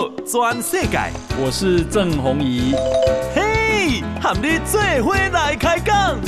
[0.00, 0.98] 道全世界，
[1.38, 2.74] 我是郑弘仪。
[3.34, 6.18] 嘿，和你做伙来开讲。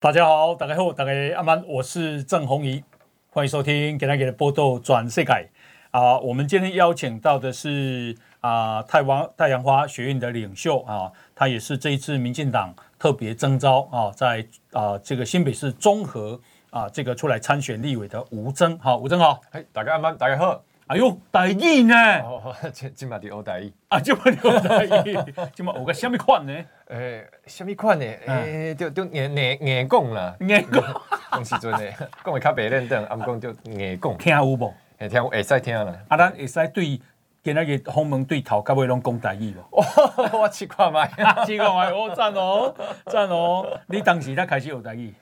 [0.00, 2.82] 大家好，大家好，大家阿曼，我是郑弘仪，
[3.28, 5.50] 欢迎收听今天的报道全世界。
[5.90, 16.38] 啊，我们今天邀请到的是啊，太王太阳花学院的领袖啊，他也是这一次民进党特别征召啊，在啊这个新北市综合
[16.70, 18.78] 啊这个出来参选立委的吴征。
[18.78, 20.62] 好，吴征好，哎，大家安，大家好。
[20.88, 21.94] 哎呦，台语呢？
[22.22, 25.18] 哦， 今今嘛在学台语啊，今嘛在学台语，
[25.54, 26.64] 今嘛学个什么款呢？
[26.88, 28.04] 诶， 什么款呢？
[28.26, 30.84] 诶，就就硬硬硬讲啦，硬讲，
[31.32, 31.78] 讲时阵呢，
[32.24, 34.74] 讲会较白练等，暗讲就硬讲，听有无？
[34.98, 35.94] 会听，会使听啦。
[36.08, 37.00] 啊，咱会使对
[37.42, 39.78] 今仔日访问对头，到尾拢讲台语无？
[40.40, 40.98] 我试看觅，
[41.46, 42.74] 试看觅，我，赞哦，
[43.06, 43.66] 赞哦。
[43.86, 45.14] 你当时才开始学台语？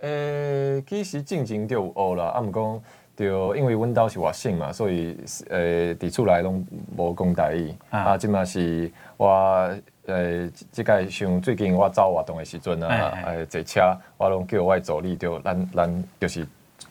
[0.00, 2.82] 诶，其实进前就有学啦，啊，毋讲。
[3.16, 5.16] 对，因为阮兜是外省嘛，所以
[5.48, 7.72] 诶，伫厝内拢无讲台语。
[7.90, 9.70] 啊，即嘛是我
[10.06, 16.44] 诶，即个像最近我走活动的时阵啊，诶，坐车我拢叫我助理，就咱咱就是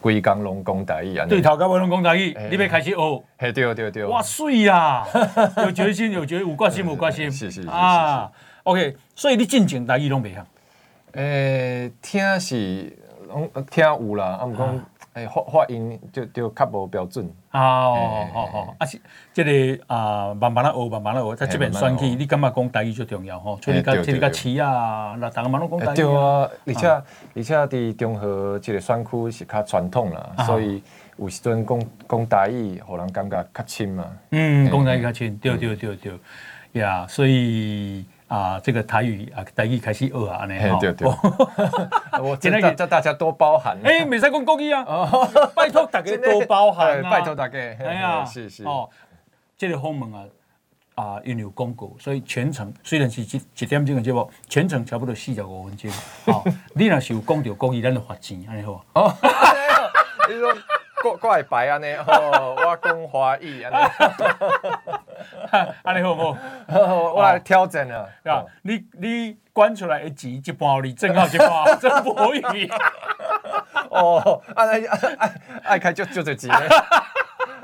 [0.03, 1.17] 规工拢讲台语。
[1.29, 3.23] 对头家我拢讲台语，你要开始学？
[3.37, 4.03] 嘿，对对对。
[4.03, 5.07] 哇，水啊！
[5.59, 7.31] 有决心，有决有决心，有决心。
[7.31, 8.29] 是是是啊。
[8.63, 10.45] OK，所以你进前台语拢袂晓？
[11.13, 12.93] 诶，听是
[13.29, 14.85] 拢听有啦，啊，毋讲。
[15.13, 17.25] 诶，发发音就就较无标准。
[17.51, 18.99] 哦，好好，啊是，
[19.31, 23.59] 即个啊，慢慢啊学，慢慢啊学，在即边选起，你感觉讲台语最重要吼？
[23.61, 25.95] 像你甲像你甲市啊，那逐个嘛拢讲台语。
[25.95, 26.87] 对啊，而且
[27.35, 30.81] 而且伫中和即个选区是较传统啦，所以
[31.17, 34.05] 有时阵讲讲台语，互人感觉较亲嘛。
[34.31, 36.13] 嗯，讲台语较亲，对对对对，
[36.73, 38.05] 呀，所以。
[38.33, 41.07] 啊，这个台语啊，台语开始学啊，呢，对对，
[42.19, 43.77] 我今天叫大家多包涵。
[43.83, 44.83] 哎，没使讲国语啊，
[45.55, 47.59] 拜托大家多包涵， 拜托大家。
[47.59, 48.63] 哎呀，是是。
[48.63, 48.89] 哦，
[49.55, 50.25] 这个访问啊，
[50.95, 55.91] 啊，因为有广告，所以全程虽然是一一点钟的节目，全程差不多四十五分钟。
[56.25, 56.43] 好，
[56.73, 58.83] 你若是有讲到国语，咱就罚钱，安尼好。
[58.95, 59.13] 哦，
[60.29, 60.53] 你说
[61.01, 63.77] 怪怪白安尼，哦，我讲华语安尼。
[65.83, 66.37] 安尼好好？
[67.13, 68.09] 我来挑战了。
[68.25, 72.69] 啊，你你关出来的钱一半你正好一半， 真不可以。
[73.89, 75.31] 哦，爱爱
[75.63, 76.49] 爱开就就这钱，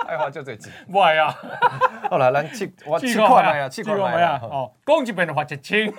[0.08, 0.72] 爱花就这钱。
[0.88, 1.36] 唔系啊。
[2.09, 4.40] 好啦，咱七我七块七块买啊。
[4.44, 5.92] 哦，讲一遍就花一千。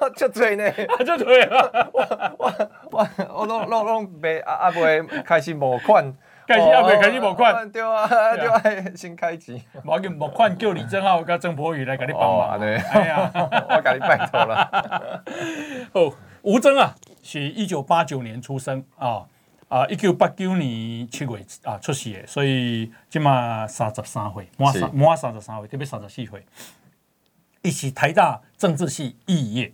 [0.00, 0.70] 哦，就多呢，
[1.04, 1.88] 就 多啊。
[1.92, 2.02] 我
[2.40, 2.52] 我
[2.90, 3.08] 我
[3.40, 6.14] 我拢拢拢袂啊啊袂开始募款。
[6.44, 8.60] 开始啊，未开始募款，对啊，对啊，
[8.96, 9.62] 先开钱。
[9.84, 12.58] 无要紧募款，叫李正浩跟郑柏宇来给你帮忙。
[12.58, 13.30] 哦，哎呀，
[13.70, 15.22] 我给你拜托了。
[15.94, 16.12] 哦，
[16.42, 19.22] 吴征啊，是一九八九年出生啊
[19.68, 26.44] 啊，一九八九年七月啊出世的，所以今嘛三十三岁，满三满三十三岁，特别三十四岁。
[27.62, 29.72] 一起台大政治系肄业。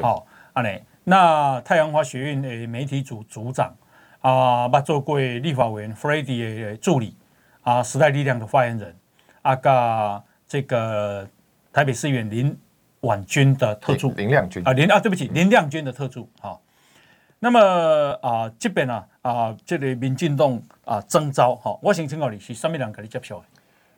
[0.00, 3.76] 好，安尼，那太阳花学院的媒体组组长。
[4.20, 7.14] 啊，捌做过立法委员 Freddy 的助理，
[7.60, 8.96] 啊，时代力量的发言人，
[9.42, 11.28] 啊，噶这个
[11.70, 12.58] 台北市议员林
[13.00, 16.62] 婉君的特助，林亮君啊，林啊，对不起，林亮君的特助，好。
[17.38, 17.60] 那么
[18.22, 23.46] 啊，这边呢，啊，这里民进党啊征召，哈，我想请教你是什么人给你接受的？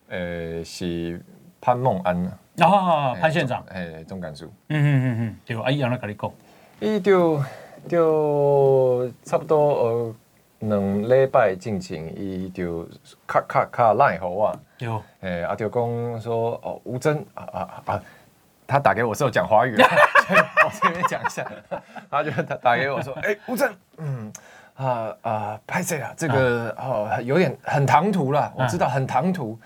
[0.09, 1.23] 呃，是
[1.61, 6.31] 潘孟安啊，潘县长，哎，总干事，嗯嗯嗯嗯，对，阿姨让他跟你讲，
[6.79, 7.41] 伊就。
[7.87, 10.15] 就差不多呃
[10.59, 12.85] 两礼拜进前，伊就
[13.25, 18.01] 卡卡卡赖给我，有哎、欸，阿就讲说哦，吴峥啊啊啊，
[18.65, 21.49] 他打给我时候讲华语， 我这边讲一下，
[22.11, 24.33] 他就他打给我说， 哎、欸，吴峥，嗯
[24.75, 29.57] 啊啊，拍谢啊，这个哦有点很唐突了，我知道很唐突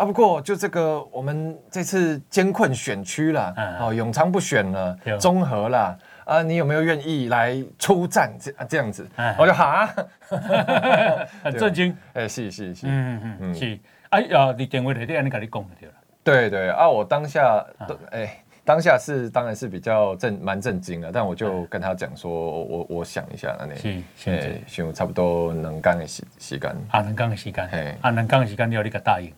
[0.00, 5.98] 啊，不过就这个我们这次艰困选区了，哦，永昌不选了，中和了。
[6.24, 8.32] 啊，你有没有愿意来出战？
[8.40, 9.06] 这这样子，
[9.36, 9.86] 我就哈，
[11.44, 11.94] 很震惊。
[12.14, 13.78] 哎，是是是，嗯嗯嗯，是。
[14.08, 15.94] 哎呀，你电话里头，你跟你讲就对了。
[16.24, 22.30] 对对啊，我当下都哎，当下是当然是比较震蛮震惊的，但我就跟他讲说，
[22.64, 26.74] 我我想一下，那你是想，差不多能干的时时间。
[26.88, 29.30] 啊，能干的时间，嘿，啊，能干的时间，你要你个答应。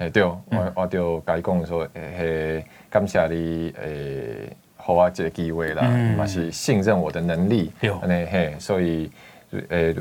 [0.00, 0.38] 哎，对，我
[0.74, 5.82] 我就甲伊讲说，哎，感谢你，诶，互我，这个机会啦，
[6.16, 7.70] 嘛、嗯、是信任我的能力，
[8.00, 9.12] 安尼嘿，所以
[9.68, 9.94] 诶，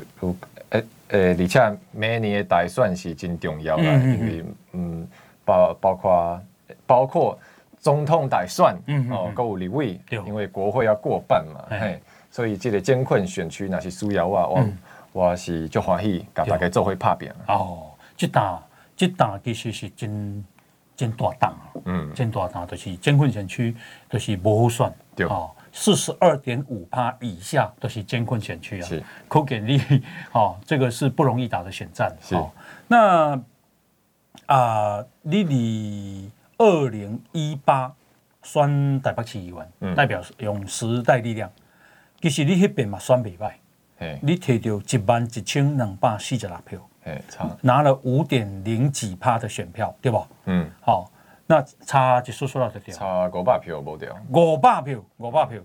[0.69, 5.05] 诶诶，而且每年的大选是真重要啦，因为嗯，
[5.43, 6.41] 包包括
[6.87, 7.37] 包括
[7.77, 10.19] 总统大选，嗯哦，够有立委，对。
[10.19, 11.77] 因为国会要过半嘛，嘿。
[11.77, 11.99] 嘿，
[12.31, 14.77] 所以这个艰困选区那是需要我，我、嗯。
[15.11, 17.29] 我是足欢喜，甲大家做伙拍拼。
[17.47, 18.63] 哦，这档
[18.99, 20.43] 这档其实是真
[20.93, 23.73] 真大档啊，嗯，真大档，就是艰困选区，
[24.09, 25.25] 就是不好选，对。
[25.25, 29.81] 哦，四十二点五趴以下都是艰困选区啊，是，可见你，
[30.35, 32.35] 哦，这个是不容易打的选战，是。
[32.35, 32.51] 哦，
[32.89, 33.35] 那
[34.47, 37.95] 啊、呃，你离二零一八
[38.43, 39.95] 选台北市议员，嗯。
[39.95, 41.49] 代表用时代力量，
[42.19, 43.53] 其实你那边嘛选袂歹。
[43.97, 46.88] 嘿，你摕到一万一千两百四十六票，
[47.61, 50.27] 拿了五点零几趴的选票，对吧？
[50.45, 51.09] 嗯，好，
[51.47, 55.59] 那差就说说到这点，差五百票无掉，五百票，五百票。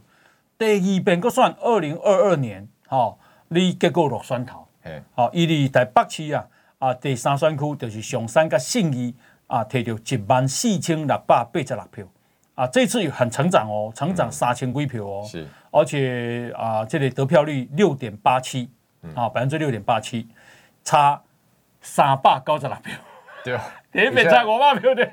[0.57, 3.19] 第二遍个算二零二二年，好，
[3.49, 6.47] 你结果落选头，嘿，好，伊伫台北市啊，
[6.79, 9.15] 啊第三选区就是上山甲信义
[9.49, 12.07] 啊，摕到一万四千六百八十六票，
[12.55, 15.25] 啊，这次很成长哦，成长三千几票哦。
[15.27, 18.71] 是，而且啊，这里得票率六点八七，
[19.15, 20.29] 啊，百分之六点八七，
[20.85, 21.21] 差
[21.85, 22.95] 三百九十六票，
[23.45, 23.59] 对，
[23.93, 24.95] 第一遍差五百票。
[24.95, 25.05] 的，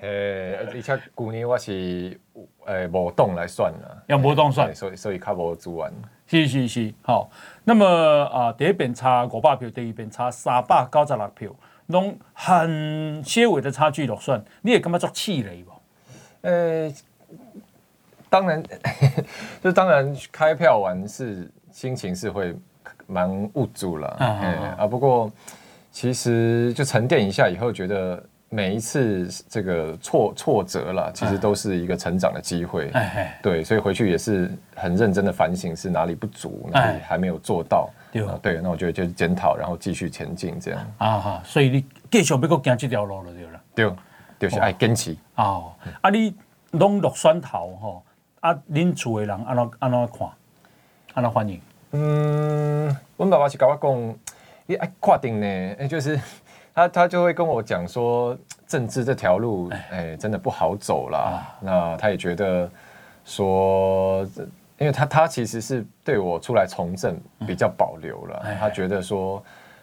[0.00, 2.20] 诶，而且旧年我是
[2.66, 4.72] 诶无动来算啦，用无动算？
[4.72, 5.92] 所以所以较无资源，
[6.28, 7.28] 是是是，好。
[7.64, 7.84] 那么
[8.32, 11.50] 啊，第一遍差五百票，第二遍差三百九十六票，
[11.88, 16.48] 拢很些微的差距落算，你也感觉足气馁无？
[16.48, 16.94] 诶，
[18.30, 18.62] 当然，
[19.60, 22.54] 就当然开票完是心情是会
[23.08, 24.08] 蛮无助了，
[24.78, 25.28] 啊，不过
[25.94, 32.90] 其实就沉淀一下以后，觉得每一次这个挫挫折啦，其实都是一个成长的机会，
[33.40, 38.26] 对，所以回去也是很认真的反省是哪里不足，哪里还没有做到，对。
[38.26, 43.60] 啊对，那我觉得就是检讨，然后继续前进这样，啊哈，所以你继续要搁行这条路了，对啦。
[43.76, 43.92] 对，
[44.40, 45.16] 就是爱坚持。
[45.36, 46.34] 哦，啊，你
[46.72, 48.02] 拢落选头吼，
[48.40, 50.28] 啊，恁厝的人安怎安怎看，
[51.14, 51.60] 安怎欢迎？
[51.92, 54.14] 嗯，我爸爸是跟我讲，
[54.66, 55.46] 你爱跨定呢，
[55.78, 56.18] 哎，就是
[56.74, 61.56] 他他就会跟我讲说，政治这条路，哎，真的不好走啦。
[61.60, 62.70] 那他也觉得
[63.24, 64.24] 说，
[64.78, 69.42] 因为他他其实是对我出来从政比较保留了，他觉得说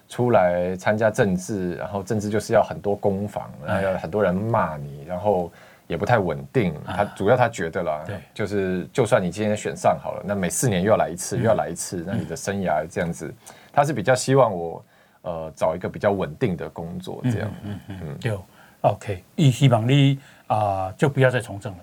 [0.10, 5.52] 出来参加政治，然后政治就是要很多攻防，然后要很多人骂你，然后。
[5.88, 13.30] 也不太稳定，他主要他觉得啦，对，就是就算你今天选上好了，那每四年又要来一次，又要来一次，那你的生涯这样子，
[13.74, 14.86] 他是比较希望我
[15.22, 18.38] 呃找一个比较稳定的工作这样，嗯嗯嗯，对
[18.82, 21.80] ，OK，伊希望你啊就不要再从政了，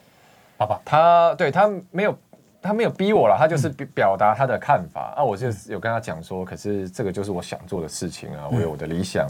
[0.56, 2.18] 爸爸，他对他没有
[2.60, 5.14] 他没有逼我了，他就是表达他的看法。
[5.16, 9.26] 啊，我就有跟他讲说，可是这个就是我想做的事情啊，我有我的理想。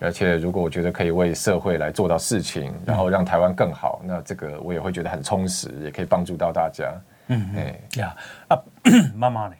[0.00, 6.92] 而且，如果我觉得可以为社会来做到事情，然后让台湾更好，那这个我也会觉得很充实，也可以帮助到大家。
[7.28, 8.00] 嗯嗯。
[8.00, 8.16] 呀
[8.48, 8.58] 啊，
[9.14, 9.54] 妈妈呢？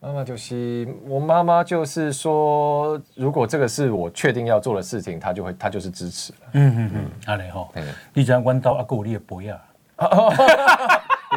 [0.00, 6.38] 妈妈就是我妈妈，就是说，如果这个是我确定要做的事情，她就会，她就是支持了。
[6.52, 7.68] 嗯嗯嗯，阿雷吼，
[8.14, 9.60] 你知影阮兜阿哥有你的杯啊？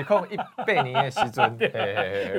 [0.01, 1.53] 你看一百年的时阵，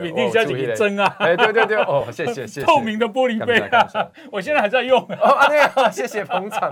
[0.02, 1.16] 你地下几个针啊？
[1.20, 2.62] 哎，对对对，哦，谢谢谢谢。
[2.62, 3.88] 透明的玻璃杯啊，
[4.32, 5.00] 我现在还在用。
[5.00, 6.70] 哦，对啊，谢谢捧场。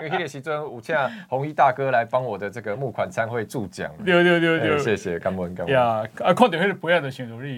[0.00, 0.96] 为那个时阵，有请
[1.28, 3.88] 红衣大哥来帮我的这个募款餐会助讲。
[4.04, 5.74] 对对对对，谢谢，感恩感恩。
[5.74, 7.56] 呀，啊，看到那个杯啊，就想到你。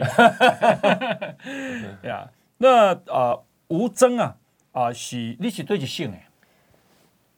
[2.07, 3.39] 呀，那啊，
[3.69, 4.37] 吴征啊，
[4.73, 6.27] 啊是你是对一姓诶？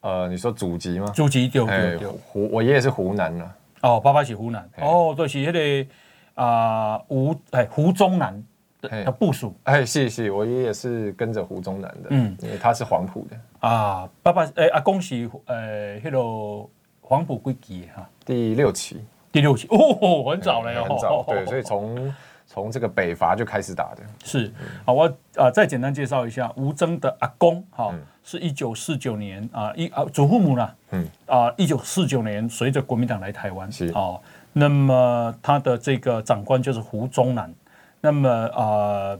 [0.00, 1.06] 呃，你说祖籍吗？
[1.14, 2.08] 祖籍对对对。
[2.08, 3.48] 湖，我爷爷是湖南的。
[3.86, 5.90] 哦，爸爸是湖南，哦，就是那个
[6.34, 8.42] 啊吴哎胡宗南
[8.80, 13.68] 的部署，哎，是是，我爷爷是跟着胡宗南的，嗯，因为他是黄埔的。
[13.68, 16.68] 啊，爸爸哎阿公是呃迄个
[17.00, 18.08] 黄埔几期哈？
[18.24, 19.68] 第六期，第六期。
[19.70, 22.12] 哦，很早了，很早，对，所以从
[22.46, 24.52] 从这个北伐就开始打的，是，
[24.84, 27.92] 好，我啊再简单介绍一下吴征的阿公，哈。
[28.28, 31.08] 是一九四九年啊，一啊祖父母呢，嗯。
[31.26, 33.86] 啊，一九四九年随着国民党来台湾，是。
[33.90, 34.20] 哦，
[34.52, 37.54] 那么他的这个长官就是胡宗南，
[38.00, 39.16] 那么啊，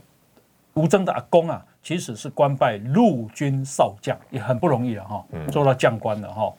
[0.75, 6.53] 吴征的阿公啊，其实是官拜陆军少将，也很不容易了哈，做到将官了哈。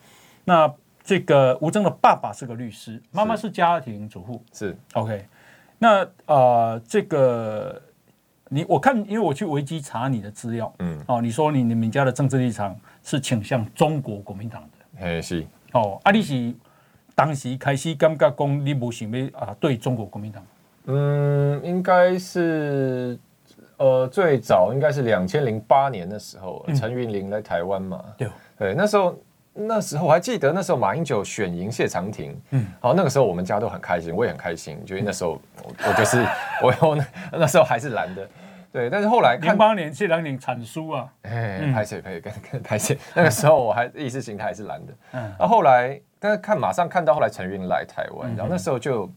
[0.45, 4.73] 那这个吴征的爸爸是个律师，妈妈是家庭主妇，是。
[4.93, 5.25] OK。
[5.79, 7.81] 那呃，这个。
[8.49, 16.53] 你我看，因为我去维基查你的资料，嗯，哦，你说你你们家的政治立场是倾向中国国民党的，嘿是，哦，啊，你是
[17.13, 20.41] 当时开始感觉讲你不想要啊对中国国民党，
[20.85, 23.19] 嗯，应该是，
[23.75, 29.13] 呃，最早应该是两千零八年的时候，陈云林来台湾嘛，对，对，那时候
[29.59, 36.23] 那时候我还记得，那时候马英九选赢谢长廷，嗯，好，那个时候我们家都很开心，我也很开心，就那时候我， 我就是
[36.61, 38.27] 我我那那时候还是蓝的。
[38.71, 49.09] 对，但是后来零八年这两年惨输啊，哎，拍谢可以跟跟拍谢， 那个时候我还意识形态还是蓝的，嗯，然后后来但是看马上看到后来陈云来台湾，然后那时候就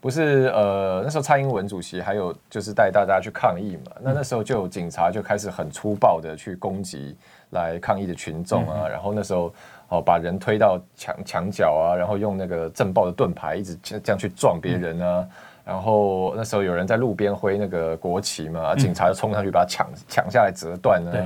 [0.00, 7.16] 不是呃那时候蔡英文主席还有就是带大家去抗议嘛，那那时候就警察就开始很粗暴的去攻击
[7.50, 9.52] 来抗议的群众啊，然后那时候
[9.94, 15.26] 哦把人推到墙墙角啊，然后用那个震爆的盾牌一直这样去撞别人啊。
[15.64, 21.10] 然后那时候有人在路边挥那个国旗嘛，警察就冲上去把他抢抢下来折断了。
[21.10, 21.20] 对，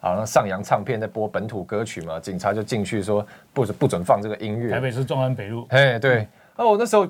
[0.00, 4.72] 啊，那上扬唱片在播本土歌曲嘛，警察就进去说不准不准放这个音乐。
[4.72, 5.64] 台北市中安北路。
[5.68, 6.26] 哎，对。
[6.56, 7.04] 哦，那时候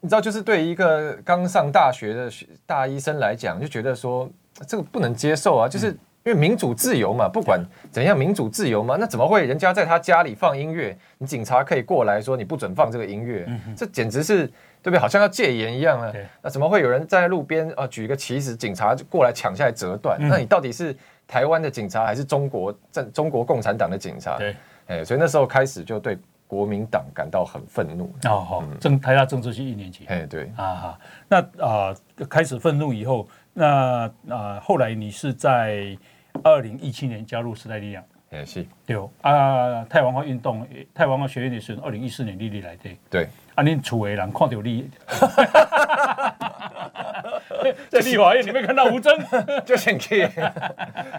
[0.00, 2.30] 你知道，就是对一个刚上大学的
[2.64, 4.30] 大医生来讲，就觉得说
[4.68, 7.60] 这个不能接受啊，就是因为民主自由嘛，不管
[7.90, 13.48] 怎样民主自由嘛，那怎么会人家在他家里放音乐，你警察可以过来说你不准放这个音乐？
[13.76, 14.50] 这简直是。
[14.82, 14.98] 对不对？
[14.98, 16.10] 好像要戒严一样啊！
[16.40, 20.16] 那怎么会有人站在路边啊，举一个旗子，警察就过来抢下来折断？
[20.18, 20.96] 嗯、那你到底是
[21.28, 24.38] 台湾的警察，还是中国政中国共产党的警察？
[24.38, 28.10] 对，哎，所以那时候开始就对国民党感到很愤怒。
[28.24, 30.06] 哦，好，政台大政治系一年级。
[30.06, 30.98] 哎，对啊哈。
[31.28, 35.96] 那啊、呃，开始愤怒以后，那啊、呃，后来你是在
[36.42, 38.02] 二零一七年加入时代力量。
[38.30, 38.64] 也是。
[38.86, 38.96] 对。
[39.22, 42.96] 啊，太阳花运动，太阳花学院也是二零一四年立立来的。
[43.10, 44.88] 对，啊，恁厝的人看到你，
[47.90, 49.18] 在立法院里面看到吴峥，
[49.66, 50.20] 就先去，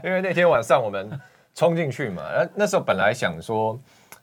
[0.03, 1.19] 因为那天晚上我们
[1.53, 2.23] 冲进去嘛，
[2.55, 3.77] 那时候本来想说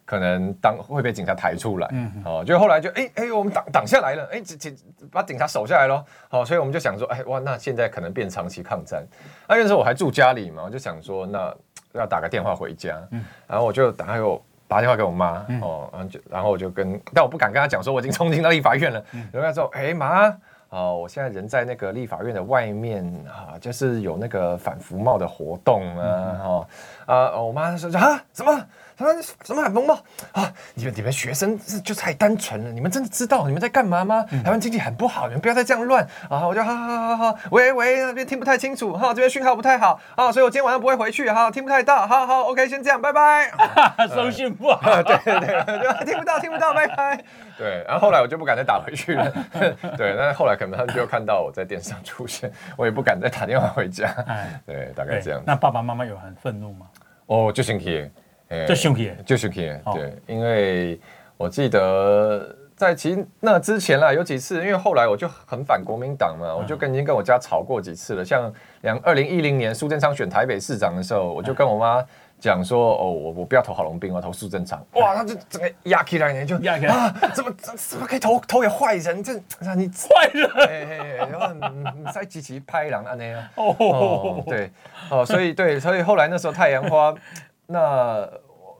[0.09, 4.77] 可能当会被警察抬出来，嗯，哦，就后来就哎哎，我们挡挡下来了，哎，警警
[5.13, 9.07] 把警察守下来了，好，所以我们就想说，哎哇，那现在可能变长期抗战，
[9.47, 11.55] 那那时候我还住家里嘛，我就想说那。
[11.95, 20.29] 要打个电话回家，嗯、然后我就打给我打电话给我妈，嗯、哦，然后就然后我就跟，但我不敢跟她讲说我已经冲进到立法院了，然后她说，哎妈，
[20.69, 26.67] 哦，我现在人在那个立法院的外面啊，就是有那个反服贸的活动啊，嗯、哦，
[27.07, 28.67] 啊，我妈说啊什么？
[28.99, 29.95] 他说什么反服贸
[30.33, 30.53] 啊？
[30.75, 34.25] 你们你们学生是就太单纯了，你们真的知道你们在干嘛吗？
[34.45, 36.47] 台湾经济很不好，你们不要再这样乱啊！
[36.49, 43.51] 我就哈哈哈，哈，喂喂，那边听不太清楚哈，这边讯号不太好啊，所以我今天晚上不会回去哈，听不太到，好好 OK，先这样，拜拜。
[44.09, 47.23] 收讯不好，对对对，听不到听不到，拜拜。
[47.57, 49.33] 对，然后后来我就不敢再打回去了。
[49.97, 54.13] 对，但是后来可能他们就看到我在电视上出现，我也不敢再打电话回家。
[54.67, 55.41] 对，大概这样。
[55.47, 56.87] 那爸爸妈妈有很愤怒吗？
[57.27, 58.11] 哦，就生气。
[58.67, 59.73] 就生气，就生气。
[59.93, 60.99] 对，因为
[61.37, 68.25] 我记得在其实那之前啦，有几次，因为后来我就很反国民党嘛，我就跟已经跟我家吵过几次了。
[68.25, 68.53] 像
[68.83, 72.05] 两二零一零年苏贞昌选台北市长的时候，我就跟我妈
[72.41, 77.15] 讲说：“哦，我我不要投郝龙斌，我要投苏贞昌。”哇，他就整个压起来，就压起来啊！
[77.35, 79.23] 怎么怎么可以投投给坏人？
[79.23, 79.35] 这
[79.77, 83.43] 你坏人，然后你再积极拍狼啊那样。
[83.57, 84.71] 哦，对，
[85.11, 87.13] 哦，所以对，所以后来那时候太阳花。
[87.71, 88.27] 那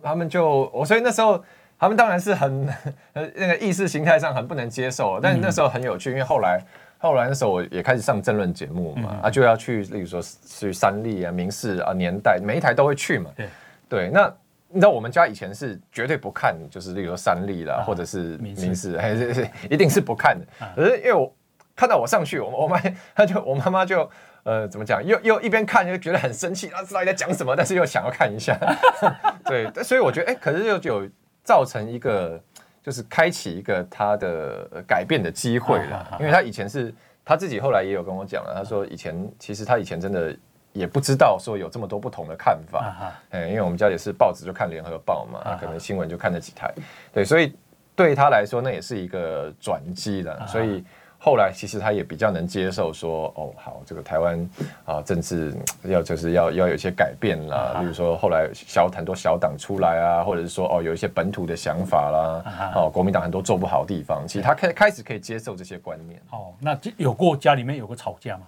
[0.03, 1.45] 他们就我，所以那时候
[1.79, 2.67] 他们当然是很
[3.13, 6.65] 呃 那个意识形态上很不能接受，但是那时候很有趣，因为后来
[6.97, 13.31] 后来那时候我也开始上政论节目嘛，嗯、啊就要去，例如说去三立啊、民视啊、年代，每一台都会去嘛。
[13.37, 13.49] 对
[13.89, 14.33] 对，那
[14.69, 20.47] 你知道我们家以前是绝对不看，就是例如说三立啦，啊、或者是民视，还是是一定是不看的。
[20.75, 21.31] 可是因为我
[21.77, 22.81] 看到我上去，我我妈
[23.15, 24.11] 他就我妈妈就。
[24.45, 25.05] 呃，怎么讲？
[25.05, 28.59] 又又一边看就觉得很生气，啊，知道你在讲什么，但是又想要看一下，
[29.45, 31.09] 对，所以我觉得，哎、欸，可是又有
[31.45, 32.41] 造成一个，
[32.83, 40.35] 就是开启一个他的改变的机会了，因为他以前是他自己后来也有跟我讲了，他说以前其实他以前真的
[40.73, 46.73] 也不知道说有这么多不同的看法，哎，因为我们家也是报纸就看联合报嘛，可能新闻就看了几台，
[47.13, 47.55] 对，所以
[47.95, 50.83] 对他来说那也是一个转机了，所以。
[51.21, 54.51] 后来其实他也比较能接受说，哦，好，这个台湾
[54.85, 57.77] 啊，政治要就是要要有一些改变啦。
[57.81, 66.21] 比如说后来小很多小党出来啊，或者是说哦，有一些本土的想法啦，哦，国民党很多做不好的地方，其实他开开始可以接受这些观念。
[66.31, 68.47] 哦，那有过家里面有过吵架吗？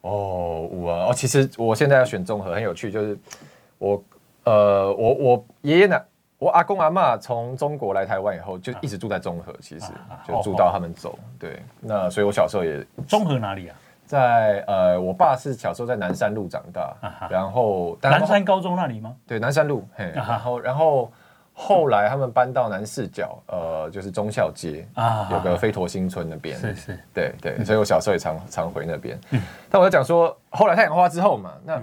[0.00, 3.18] 哦，我哦，其实我现在要选综合很有趣，就是
[3.76, 4.02] 我
[4.44, 6.02] 呃，我我爷爷奶。
[6.38, 9.86] 我阿公阿嬷从中国来台湾以后，就一直住在中和，其实
[10.26, 11.18] 就住到他们走。
[11.38, 13.76] 对，那所以我小时候也中和哪里啊？
[14.06, 16.96] 在呃，我爸是小时候在南山路长大，
[17.28, 19.14] 然后南山高中那里吗？
[19.26, 19.86] 对，南山路。
[19.96, 21.12] 嘿，然后然后
[21.52, 26.56] 后来他们搬到南四角，呃，就是忠孝街啊，有个飞陀新村那边。
[26.56, 29.18] 是是，对对，所以我小时候也常常回那边。
[29.68, 31.82] 但我就讲说，后来太阳花之后嘛，那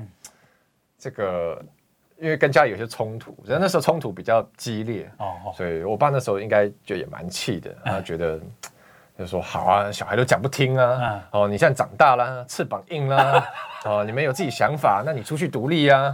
[0.98, 1.62] 这个。
[2.20, 8.40] 因为跟家里有些冲突，所以那时候冲突比较激烈哦，所以我爸那时候应该就也蛮气的，他觉得。
[9.18, 11.24] 就说好啊，小孩都讲不听啊！
[11.32, 13.42] 哦，你现在长大了，翅膀硬了，
[13.86, 16.14] 哦，你们有自己想法，那你出去独立啊！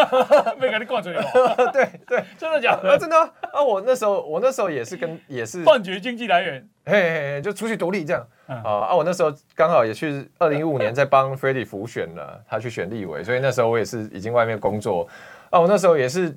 [0.58, 1.22] 没跟你灌嘴了。
[1.74, 2.96] 对对，真的假的？
[2.98, 3.14] 真的
[3.52, 3.62] 啊！
[3.62, 8.96] 我那时候，我那时候也是跟也是断绝经济来源，嘿嘿，就出去独立这样啊啊！
[8.96, 15.06] 我那时候刚好也去二零一五年在帮 Freddie 辅选了，他去选立委，所以那时候我也是已经外面工作
[15.50, 15.60] 啊！
[15.60, 16.36] 我那时候也是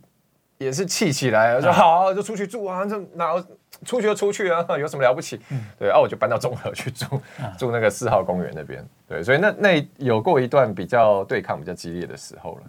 [0.58, 2.86] 也是气起来，我说好，就出去住啊！
[2.86, 3.34] 这哪？
[3.84, 5.40] 出去就出去啊，有什么了不起？
[5.50, 7.20] 嗯、对，啊，我就搬到中和去住，
[7.58, 8.86] 住那个四号公园那边。
[9.08, 12.62] 对，所以那那有过一段比较对抗比较激烈的时候了。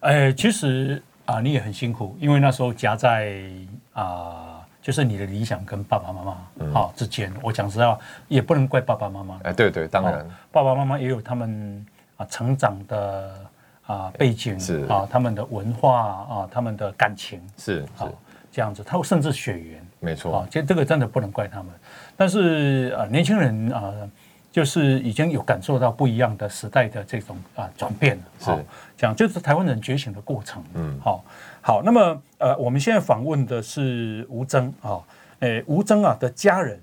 [0.00, 3.42] 哎、欸，其实啊，你也很辛苦，因为那时候夹在
[3.94, 7.32] 啊，就是你的理想跟爸爸妈妈好之间。
[7.42, 9.40] 我讲实话，也不能怪爸爸妈妈。
[9.44, 11.86] 哎，对对，当然，爸爸妈妈也有他们
[12.18, 13.34] 啊成长的
[13.86, 18.08] 啊背景是啊，他们的文化啊，他们的感情是啊
[18.50, 19.86] 这样子，他甚至血缘。
[20.00, 21.72] 没错啊，其实这个真的不能怪他们，
[22.16, 23.92] 但是啊，年轻人啊，
[24.52, 28.64] 就是已经有感受到不一样的时代的这种啊转变了，是
[28.96, 30.62] 这样，就是台湾人觉醒的过程。
[30.74, 31.24] 嗯，好，
[31.62, 35.00] 好，那么呃，我们现在访问的是吴征啊，
[35.40, 36.78] 诶，吴征啊的家人，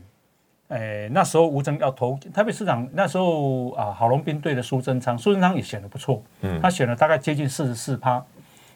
[0.72, 8.24] 诶，那时候吴征要投台北市长，那时候啊，郝龙斌对的苏贞昌，苏贞昌也选得不错，嗯，他选了大概接近四十四趴，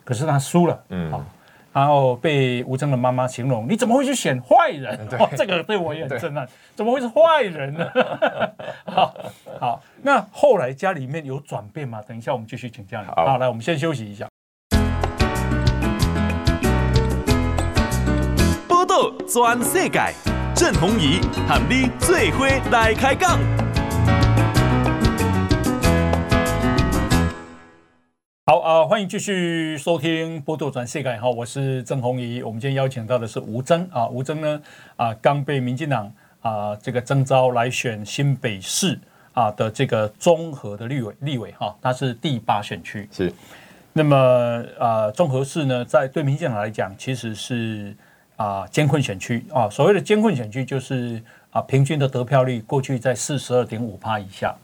[0.03, 1.23] 可是他输了，嗯，好。
[1.71, 4.97] 然后被吴征的妈妈形容，你怎么会去选坏人？
[5.19, 7.85] 哇，这个对我也很震撼，怎么会是坏人呢？
[8.87, 9.13] 好，
[9.59, 12.01] 好，那后来家里面有转变吗？
[12.07, 13.07] 等一下我们继续请教你。
[13.07, 14.25] 好，好，来，我们先休息一下。
[18.69, 19.99] 报道全世界，
[20.55, 23.37] 郑弘仪喊你最伙来开讲。
[28.45, 32.41] 好啊、呃，欢迎继续收听《波多转世界》哈，我是郑鸿仪。
[32.41, 34.61] 我们今天邀请到的是吴征啊，吴征呢
[34.95, 36.09] 啊，刚被民进党
[36.39, 38.97] 啊这个征召来选新北市
[39.33, 43.33] 啊的这个综合的立委立委哈，他是第八选区是。
[43.91, 47.93] 那么啊，综合市呢，在对民进党来讲，其实是
[48.35, 49.69] 啊艰困选区啊。
[49.69, 51.21] 所谓的艰困选区，就是
[51.51, 54.55] 啊平均的得票率过去在四十二点五趴以下。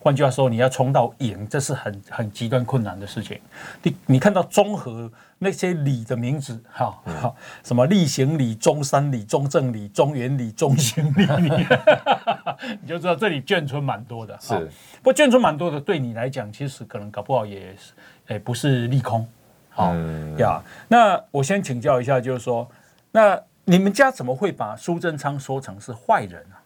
[0.00, 3.38] 换句话说，你要冲到赢，这是很很极端困难的事情。
[3.82, 11.26] 你你看到综合那些里的名字，哈，好，什么立行里、中山里、中正里、中原里、中兴里，
[12.80, 14.38] 你就知道这里眷村蛮多的。
[14.40, 14.54] 是，
[15.02, 17.92] 不过眷村蛮多的，对你来讲，其实可能搞不好也是，
[18.28, 19.26] 诶，不是利空。
[19.70, 19.92] 好
[20.38, 22.66] 呀，那我先请教一下，就是说，
[23.10, 26.56] 那你们家怎么会把苏贞昌说成是坏人呢？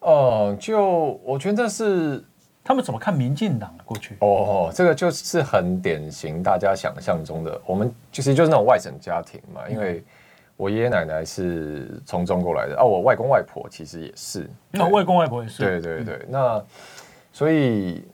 [0.00, 2.24] 哦，就我觉得是。
[2.64, 4.16] 他们怎么看民进党的过去？
[4.20, 7.60] 哦，这个就是很典型，大家想象中的。
[7.66, 10.00] 我们其实就是那种外省家庭嘛，因为
[10.56, 14.48] 我爷爷奶奶是从中国来的，啊，我外公外婆其实也是。
[14.70, 15.60] 那外公外婆也是。
[15.60, 16.64] 对对对，那
[17.32, 18.04] 所以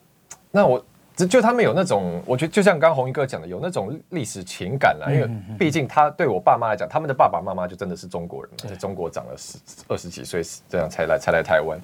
[0.51, 0.83] 那我
[1.26, 5.09] 就他们有那种，我觉得就像刚刚弘仪哥讲的，有那种历史情感啦。
[5.11, 5.28] 因为
[5.59, 11.78] 毕竟他对我爸妈来讲，他们的爸爸妈妈就真的是中国人嘛，在中国长了十二十几岁，这样才来才来台湾。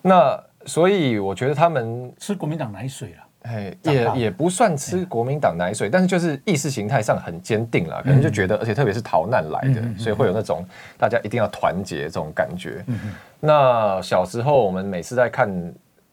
[0.00, 10.64] 那所以我觉得他们吃国民党奶水了，哎，也也不算吃国民党奶水，但是就是意识形态上很坚定了，可能就觉得，而且特别是逃难来的，所以会有那种
[10.98, 12.84] 大家一定要团结这种感觉。
[13.40, 15.50] 那小时候我们每次在看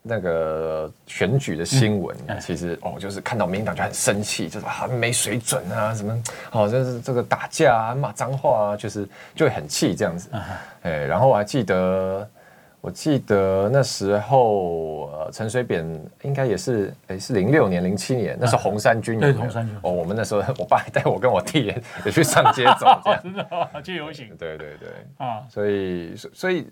[0.02, 10.28] 那个选举的新闻，其实哦，就是看到民进党就很生气，就是很没水准啊，什么哦，就是这个打架啊、骂脏话啊，就是就会很气这样子。
[10.82, 12.28] 哎，然后我还记得。
[12.84, 15.86] 我记得那时候，呃，陈水扁
[16.22, 19.72] 应该也是，哎，是零六年、零七年，那时候红衫军对红衫军。
[19.82, 23.20] 哦，我们那时候， 我爸还带我跟我弟也也去上街走，这样。
[23.22, 23.46] 真的
[23.84, 24.88] 去游行，对对对。
[25.18, 26.66] 啊，所以所以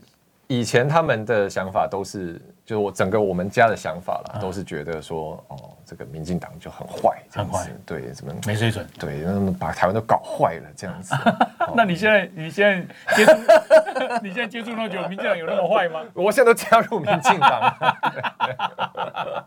[0.50, 2.32] 以前他们的想法都是，
[2.66, 11.14] 就是我整个我们家的想法啦，都是觉得说，哦，这个民进党就很坏，很坏，对，怎么没水准，对，那把台湾都搞坏了这样子。
[11.72, 13.32] 那你现在你现在接触
[14.24, 16.00] 你现在接触那么久，民进党有那么坏吗？
[16.14, 19.46] 我现在都加入民进党了。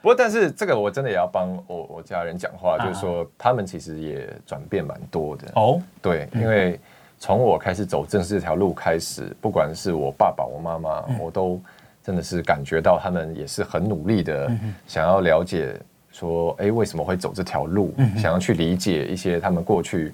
[0.00, 5.78] 不过，但是这个我真的也要帮我我家人讲话，就是说他们其实也转变蛮多的哦。
[6.00, 6.80] 对，因为
[7.20, 11.60] 从我开始走政治这条路开始，不管是我爸爸、我妈妈，我都
[12.02, 14.50] 真的是感觉到他们也是很努力的，
[14.88, 15.78] 想要了解
[16.10, 17.94] 说，哎，为什么会走这条路？
[18.16, 20.12] 想要去理解一些他们过去。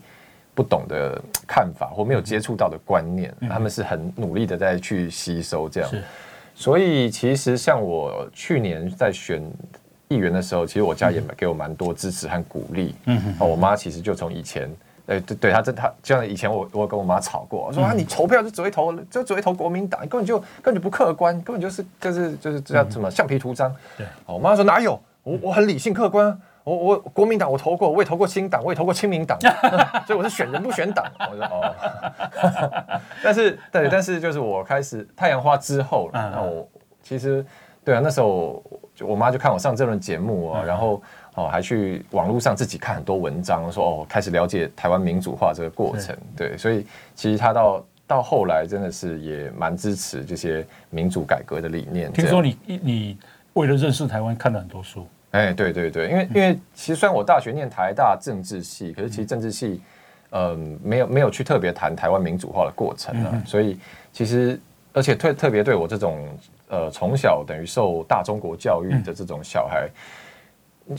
[0.56, 5.90] 不懂的看法或没有接触到的观念，嗯、他们是很努力的在去吸收这样。
[6.54, 9.42] 所以其实像我去年在选
[10.08, 12.94] 议员的时候，其实我家也给我蛮多支持和鼓励。
[13.04, 14.66] 嗯哼，我妈其实就从以前，
[15.06, 23.74] 对对对，他这他就像以前我我跟我妈吵过，说啊你投票就只会投就只会投国民党，根本就根本就不客观，根本就是就是就是这样什么橡皮图章。
[23.96, 26.38] 对，我妈说哪有，我我很理性客观。
[26.64, 29.38] 我我国民党我投过，我也投过新党，我也投过亲民党，
[30.04, 31.06] 所以我是选人不选党。
[31.30, 36.68] 我说哦， 但是对，但是就是我开始太阳花之后，那我
[37.04, 37.46] 其实
[37.84, 38.60] 对啊，那时候
[38.96, 41.00] 就我妈就看我上这轮节目啊，然后
[41.34, 46.16] 哦还去网络上自己看很多文章，说哦开始了解台湾民主化这个过程。
[46.34, 52.10] 对，所以其实她到到后来真的是也蛮支持这些民主改革的理念。
[52.10, 53.18] 听说你你
[53.52, 55.06] 为了认识台湾看了很多书。
[55.32, 59.82] 哎，对对对，因为因为其实虽然我大学念台大政治系，可是其实政治系，
[60.30, 63.78] 嗯，没有没有去特别谈台湾民主化的过程啊，所以
[64.12, 64.58] 其实
[64.94, 66.26] 而且特特别对我这种
[66.68, 69.88] 呃从小等于受大中国教育的这种小孩，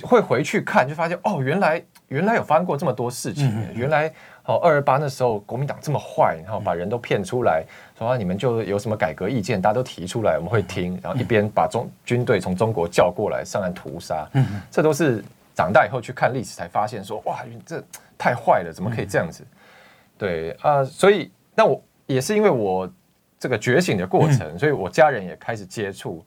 [0.04, 4.14] 会回去看就发现哦，原来原来有发生过这么多事情，原来。
[4.48, 7.66] 哦，二二八那时候国民党这么坏，然后把人都骗出来，
[8.00, 14.26] 说啊你们就有什么改革意见，大家都提出来，我们会听，然后一边把中军队从中国叫过来上岸屠杀，
[14.72, 15.22] 这都是
[15.54, 17.84] 长大以后去看历史才发现说哇，这
[18.18, 19.46] 太坏了，怎么可以这样子？
[20.18, 22.90] 对啊，所以那我也是因为我
[23.39, 26.26] 这个觉醒的过程，所以我家人也开始接触，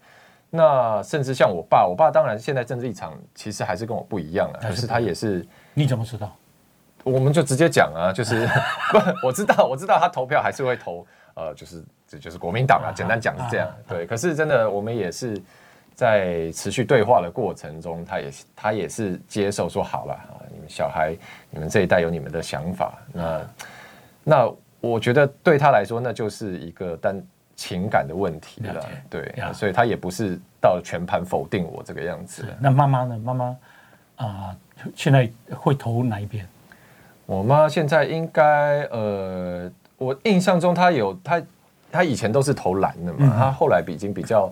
[0.48, 6.30] 那甚至像我爸，我爸当然现在政治立场其实还是跟我不一样了，可是他也是，你怎么知道？
[7.02, 8.46] 我们就直接讲啊，就是
[8.92, 12.92] 不，我知道，我知道他投票还是会投，呃，就是这就是国民党啊。
[12.94, 14.04] 简单讲是这样，对。
[14.06, 15.40] 可是真的，我们也是
[15.94, 21.16] 在持续对话的过程中，他也他也是接受说好了啊，你们小孩，
[21.48, 22.98] 你们这一代有你们的想法。
[23.12, 23.40] 那
[24.22, 27.22] 那我觉得对他来说，那就是一个单
[27.54, 29.34] 情感的问题了，对。
[29.52, 32.46] 所以他也不是到全盘否定我这个样子。
[32.58, 33.18] 那妈妈呢？
[33.22, 33.56] 妈妈
[34.16, 34.56] 啊，
[34.94, 36.48] 现在会投哪一边？
[37.26, 41.42] 我妈现在应该呃，我印象中她有她，
[41.92, 44.50] 她以前都是投蓝的嘛，她后来已经比较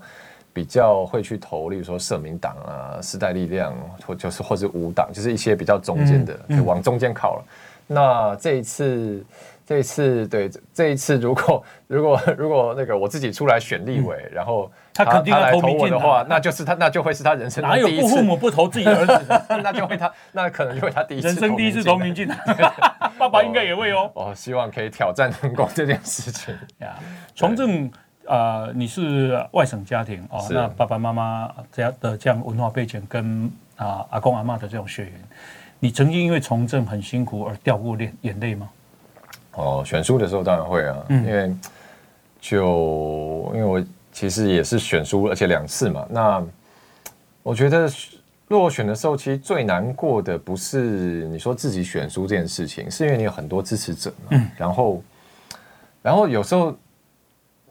[0.52, 3.74] 比较会去投，例如说社民党啊、时代力量，
[4.06, 7.44] 或就是或是无党，就是一些比较中间的，就往中间靠了。
[7.86, 9.24] 那这一次。
[9.68, 17.90] 这一次对，这一次如果如果如果那个我自己出来选立委，嗯、然后他，他肯定要投我的话，那就是他那就会是他人生第一次。
[17.90, 19.26] 哪有父母不投自己儿子？
[19.62, 22.38] 那就会他那可能就会他第一次人生第一次投民进党。
[23.18, 24.10] 爸爸应该也会哦。
[24.14, 26.56] 哦，希望可以挑战成功这件事情。
[26.78, 26.94] 呀，
[27.34, 27.84] 从政
[28.24, 33.44] 啊、呃，你是外省家庭哦，那爸爸妈妈这样的这样文化背景跟
[33.76, 35.12] 啊、呃、阿公阿嬷的这种血缘，
[35.78, 38.66] 你曾经因为从政很辛苦而掉过眼眼泪吗？
[39.58, 41.52] 哦，选书的时候当然会啊，嗯、因为
[42.40, 46.06] 就因为我其实也是选书，而且两次嘛。
[46.08, 46.46] 那
[47.42, 47.90] 我觉得
[48.46, 54.28] 落选的时候，其实最难过的不是你说自己选书这件事情，是因为你有很多支持者嘛。
[54.30, 55.02] 嗯、然后，
[56.02, 56.72] 然后有时候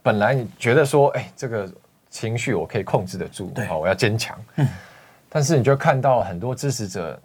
[0.04, 1.71] 本来你觉得说，哎，这个
[2.10, 4.38] 情绪我可以控制得住，对，好，我要坚强。
[4.58, 4.67] 嗯、
[5.30, 7.17] 但是你就看到很多支持者。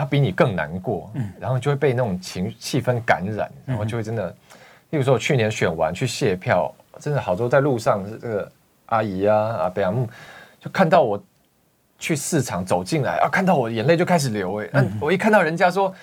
[0.00, 4.34] 他比你更难过，嗯，然后就会被那种情气氛感染，然后就会真的，
[4.88, 8.52] 例如说我去年选完去卸票，真的好多在路上是这个
[8.86, 9.94] 阿姨啊、阿伯啊，
[10.58, 11.22] 就看到我
[11.98, 15.94] 去市场走进来啊，看到我眼泪就开始流，哎，那我一看到人家说，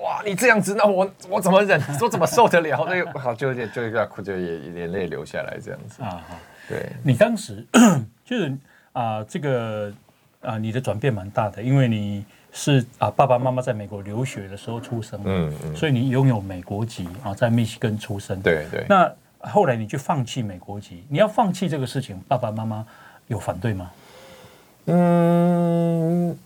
[0.00, 2.84] 哇，你这样子，那我我怎么忍，我怎么受得了？
[2.86, 6.22] 那个好就有点就有点哭，就眼眼泪流下来这样子啊。
[6.68, 7.66] 对，你当时
[8.26, 8.54] 就是
[8.92, 9.90] 啊，这个
[10.42, 12.26] 啊，你的转变蛮大的，因为你。
[12.52, 18.84] 是啊，爸爸妈妈在美国留学的时候出生，嗯嗯，所以你拥有美国籍啊，在密西根出生，对对。
[18.88, 22.84] 那后来你就放弃美国籍，你要放弃这个事情，爸爸妈妈
[23.28, 23.90] 有反对吗？
[24.86, 26.36] 嗯，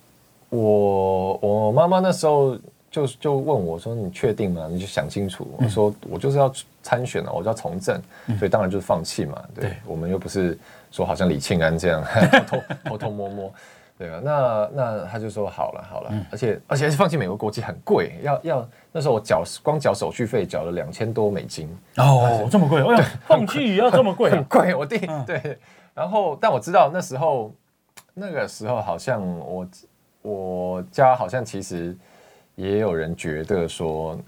[0.50, 2.58] 我我妈妈那时候
[2.90, 4.68] 就就问我说：“你确定吗？
[4.68, 8.02] 你就想清楚。”我说：“我就是要参选了，我就要从政，
[8.38, 10.58] 所以当然就是放弃嘛。”对，我们又不是
[10.90, 12.04] 说好像李庆安这样
[12.46, 13.54] 偷偷偷偷摸摸。
[13.98, 24.74] 对啊，那那他就说好了好了，嗯、而且而且放弃美国国籍很贵，要要那时候我缴光缴手续费缴了两千多美金哦，是这么贵，对放弃也要这么贵， 很贵。
[24.74, 25.58] 我弟、嗯、对，
[25.94, 27.52] 然后但我知道那时候
[28.14, 29.66] 那个时候好像我
[30.22, 31.96] 我家好像其实
[32.56, 34.18] 也有人觉得说，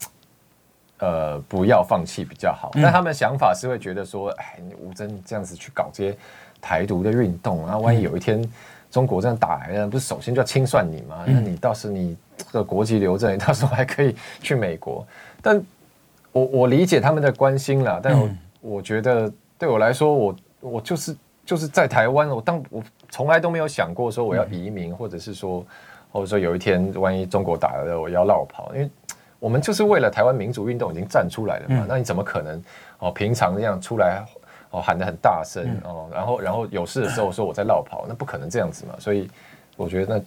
[0.99, 6.17] 呃，不要放弃比较好，嗯、但他们想法是会觉得说，哎，你吴峥这样子去搞这些
[6.61, 8.49] 台独的运动，然后万一有一天。
[8.95, 11.25] 嗯中国这样打来了，不是首先就要清算你吗？
[11.27, 15.05] 那你到时你这个国籍留着，你到时候还可以去美国。
[15.43, 15.61] 但
[16.31, 18.29] 我我理解他们的关心啦，但我
[18.61, 22.81] 我觉得对我来说，我我就是就是在台湾，我当我
[23.11, 25.67] 从来都没有想过说我要移民，嗯、或者是说，
[26.13, 28.89] 或者说有一天万一中国打了，我要绕跑，因为
[29.41, 31.79] 我们就是为了台湾民主运动已经站出来了嘛。
[31.81, 32.63] 嗯、那你怎么可能
[33.01, 33.11] 哦？
[33.11, 34.25] 平常这样出来
[34.75, 38.95] 哦喊得很大声、嗯、哦，然后然后有事的时候说我在落跑，那不可能这样子嘛。
[38.99, 39.31] 所以
[39.77, 40.25] 我觉得那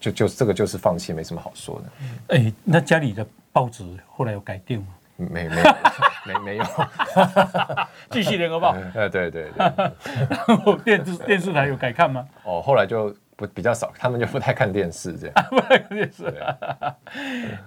[0.00, 2.36] 就就这个就是放弃，没什么好说的。
[2.36, 4.86] 哎，那家里的报纸后来有改订吗？
[5.16, 5.62] 没没
[6.26, 6.64] 没 没有，
[8.10, 8.74] 继续联合报。
[8.94, 9.64] 呃，对对对。
[10.28, 12.26] 然后电视电视台有改看吗？
[12.42, 15.46] 哦，后来就不比较少，他们就不太看电视这样。
[15.50, 16.24] 不太看电视。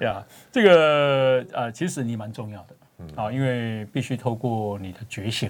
[0.02, 2.76] 呀，这个呃，其实你蛮重要的
[3.16, 5.50] 啊，因为必须透过你的觉醒，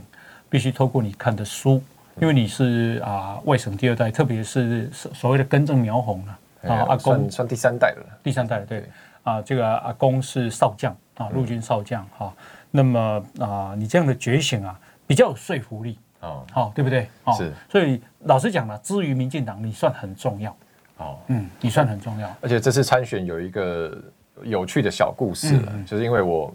[0.49, 1.81] 必须透过你看的书，
[2.21, 6.39] 因为你是啊外省第二代，特别是所谓的根正苗红了
[6.73, 7.29] 啊，阿公。
[7.29, 8.19] 算第三代了。
[8.23, 8.85] 第三代对。
[9.23, 10.95] 啊，这个阿公是少将。
[11.17, 12.31] 啊，陆军少将哈，
[12.69, 17.09] 那么啊，你这样的觉醒啊，比较有说服力哦，好，对不对？
[17.23, 20.55] 哦，是，所以老实讲呢，至于民进党，你算很重要。
[20.97, 22.31] 哦，嗯，你算很重要。
[22.39, 23.97] 而且这次参选有一个
[24.43, 26.53] 有趣的小故事，就是因为我，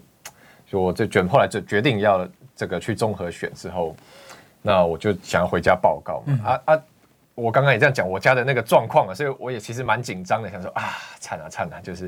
[0.65, 2.25] 就我这卷后来就决定要
[2.63, 3.93] 这个去综合选之后，
[4.61, 6.81] 那我就想要回家报告嘛，啊啊。
[7.35, 12.07] 我刚刚也这样讲我家的那个状况啊，所以我也其实蛮紧张的，想说啊，惨啊惨啊，就是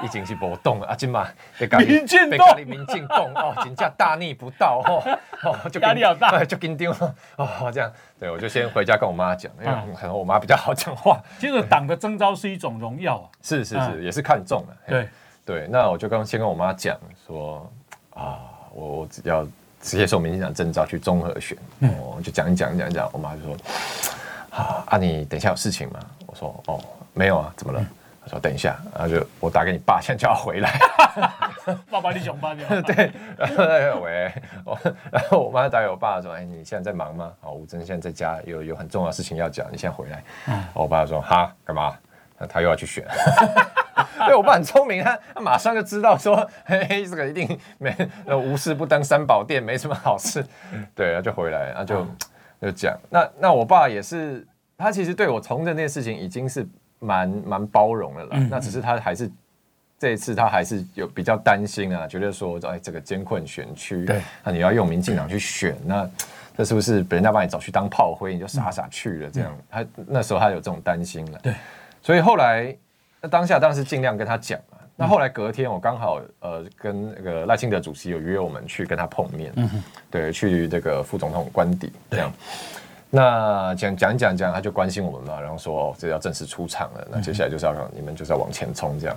[0.00, 1.28] 一一进去波动啊，今嘛
[1.58, 6.90] 被咖喱被咖喱民进动哦，金价大逆不道哦 哦，就压力好大，就紧张
[7.36, 11.22] 哦这样，对，我就先回家跟我妈讲，因为可能我妈比较好讲话。
[11.38, 14.76] 其实党的征召是一种荣耀啊，是是是，也是看中了。
[14.88, 15.08] 对。
[15.44, 17.70] 对，那我就刚先跟我妈讲说
[18.14, 18.40] 啊，
[18.72, 21.56] 我我只要直接受民进党征召去综合选，
[21.98, 23.56] 我就讲一讲讲一讲，我妈就说。
[24.50, 26.00] 啊，啊你等一下有事情吗？
[26.26, 26.80] 我说哦，
[27.14, 27.80] 没有啊，怎么了？
[28.22, 30.78] 他说等一下，然后就我打给你爸，现在就要回来。
[31.88, 32.82] 爸爸你上班了？
[32.82, 33.48] 对，然
[33.94, 34.32] 后喂，
[35.10, 37.32] 然后我妈打给我爸说，哎，你现在在忙吗？
[37.42, 40.22] 哦，吴峥现在在家，有有很重要的事情要讲，你现在回来。
[40.48, 41.96] 嗯，我爸说哈，干嘛？
[42.48, 43.06] 他又要去选。
[44.26, 47.94] 对，我爸很聪明，他他马上就知道说，嘿 嘿，这个一定没，
[48.26, 50.44] 无事不登三宝殿，没什么好事。
[50.94, 52.06] 对，他就回来，然后就。
[52.62, 58.36] 就讲，那那我爸也是，他其实对我从政这件事情已经是蛮蛮包容的了啦。
[58.36, 59.30] 嗯嗯，那只是他还是
[59.98, 66.06] 这一次他还是有比较担心啊，觉得说，哎，这个艰困选区，对，那你要用民进党去选，那
[66.54, 69.30] 这是不是人家把你找去当炮灰，你就傻傻去了？
[69.30, 71.38] 这样，嗯、他那时候他有这种担心了。
[71.42, 71.54] 对，
[72.02, 72.76] 所以后来
[73.20, 74.58] 那当下当时尽量跟他讲。
[74.96, 82.30] 那后来隔天，我刚好呃跟那个赖清德主席有约我们去跟他碰面，嗯、对，去这个副总统官邸这样。
[83.08, 89.16] 那讲讲讲讲，他就关心我们嘛，然后说哦，这要正式出场了，那接下来就是要让你们就是要往前冲这样。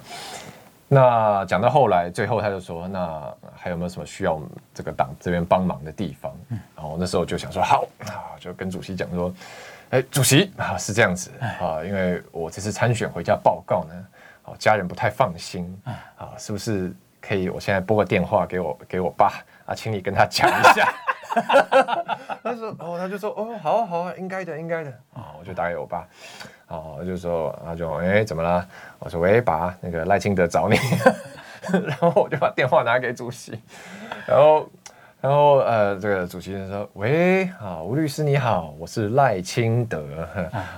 [0.88, 3.22] 那讲到后来，最后他就说，那
[3.56, 6.34] 还有没有什么需要我们这个党这边帮忙的地方？
[6.50, 9.34] 嗯、然后那时候就想说好啊，就跟主席讲说，
[9.94, 11.30] 哎，主席啊是这样子
[11.62, 13.94] 啊，因为我这次参选回家报告呢。
[14.46, 15.80] 哦，家人不太放心
[16.18, 17.48] 啊，是不是可以？
[17.48, 19.34] 我现在拨个电话给我给我爸
[19.68, 20.92] 啊，请你跟他讲一下。
[22.42, 26.08] 他说哦，他就说哦，好啊好啊，应该的应该的啊，我就打给我爸，
[26.70, 28.68] 哦，我就说他就哎怎么了？
[28.98, 30.76] 我说喂，爸，那个赖清德找你，
[31.86, 33.62] 然后我就把电话拿给主席，
[34.26, 34.68] 然后
[35.24, 40.04] 然后呃，这个主持人说喂，啊，吴律师你好，我是赖清德，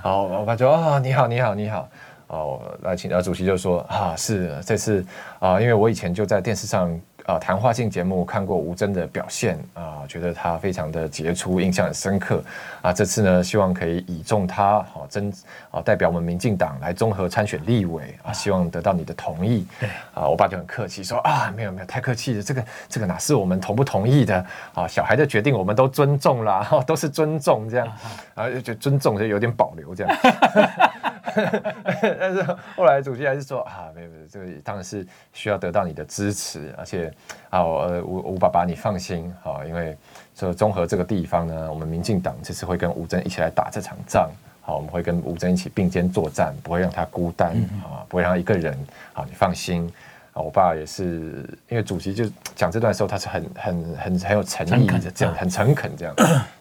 [0.04, 1.90] 好，我爸就啊，你好你好你好。
[2.28, 5.04] 哦，赖清德，主席就说啊，是这次
[5.40, 6.96] 啊，因为我以前就在电视上
[7.26, 12.44] 啊谈话性节目看过吴峥的表现啊，觉得他非常的杰出，印象很深刻
[12.82, 12.94] 啊。
[12.94, 15.34] 这次呢，希望可以倚重他，好真
[15.72, 19.66] 啊，代表我们民进党来综合参选立委啊，希望得到你的同意。
[19.80, 24.88] 对啊，我爸就很客气说啊，没有没有，太客气了，这个这个哪是我们同不同意的啊？
[24.88, 27.88] 小孩的决定我们都尊重啦，都是尊重这样，
[28.36, 30.18] 啊，就尊重就有点保留这样。
[32.20, 32.42] 但是
[32.76, 37.14] 后来主席还是说啊，没有没有，这个当然是需要得到你的支持，而且
[37.50, 39.98] 啊，呃，吴吴爸爸你放心啊，因为
[40.36, 44.30] 说综合这个地方呢，我们民进党这次会跟吴征一起来打这场仗，
[44.62, 47.52] 好，我们会跟吴征一起并肩作战，不会让他孤单
[47.84, 48.78] 啊，不会让他一个人，
[49.14, 49.92] 好，你放心。
[50.36, 56.14] 啊，我爸也是，因为主席就讲这段时候，他是很很很很有诚意的，这样很诚恳这样。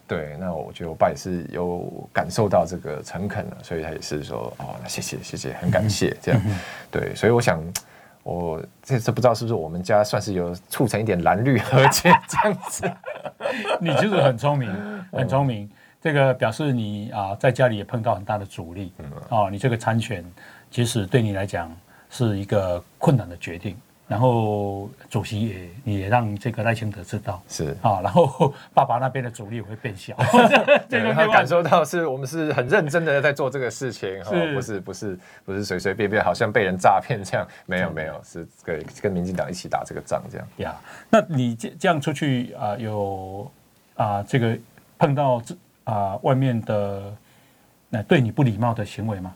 [0.07, 6.41] 对，那我觉得我爸也是有感受到这个诚恳了，所以他也是说，哦，那谢谢谢谢，很感谢这样。
[6.89, 7.61] 对，所以我想，
[8.23, 12.89] 我这次不知道是不是我们家算是有促成一点蓝绿和解 这样子。
[13.81, 14.73] 你就是很聪明，
[15.11, 15.69] 很聪明，
[16.01, 18.93] 这个表示你啊在家里也碰到很大的阻力。
[19.27, 20.23] 哦，你这个参选
[20.71, 21.69] 其实对你来讲。
[22.17, 23.75] 是一个困难的决定，
[24.07, 27.43] 然后主席也也让这个赖清德知道。
[27.49, 27.75] 是。
[27.81, 30.15] 啊，然后 爸爸那边的阻力也会变小，
[30.87, 38.47] 这个他感受到是我们是很认真的在做这个事情，哈，不是不是不是随随便便好像被人诈骗这样，没有没有，是。
[38.63, 40.47] 跟跟民进党一起打这个仗这样。
[40.57, 40.75] 呀，
[41.09, 43.51] 那你这这样出去啊，有
[43.95, 44.57] 啊这个
[44.97, 45.41] 碰到
[45.83, 47.13] 啊外面的
[47.89, 49.35] 那对你不礼貌的行为吗？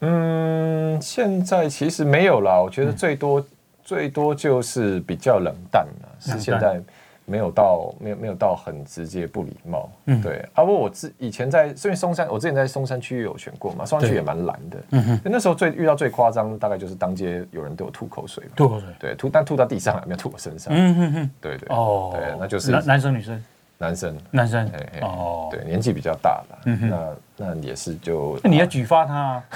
[0.00, 3.44] 嗯，现在其实没有啦，我觉得最多。
[3.86, 6.82] 最多就是比较冷淡了，是现在
[7.24, 10.44] 没有到没有没有到很直接不礼貌，嗯，对。
[10.54, 15.20] 啊，不过我之以前在，因为松山，我之前在松山区有选过嘛，松山区也蛮蓝的，嗯哼。
[15.24, 21.68] 那时候最遇到最夸张，大概就是当街有人对我吐口水，吐口水，对，吐但吐到地上，没有吐我身上，嗯哼哼，对对。
[21.68, 23.40] 哦，对，那就是男男生女生，
[23.78, 24.70] 男生男生，
[25.02, 29.42] 哦，对，年纪比较大了，那那也是就，那你要举发他。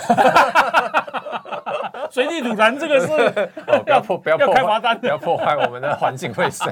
[2.12, 3.06] 随地吐痰这个是
[3.84, 6.66] 不要破不要开罚单，不要破坏我们的环境卫生。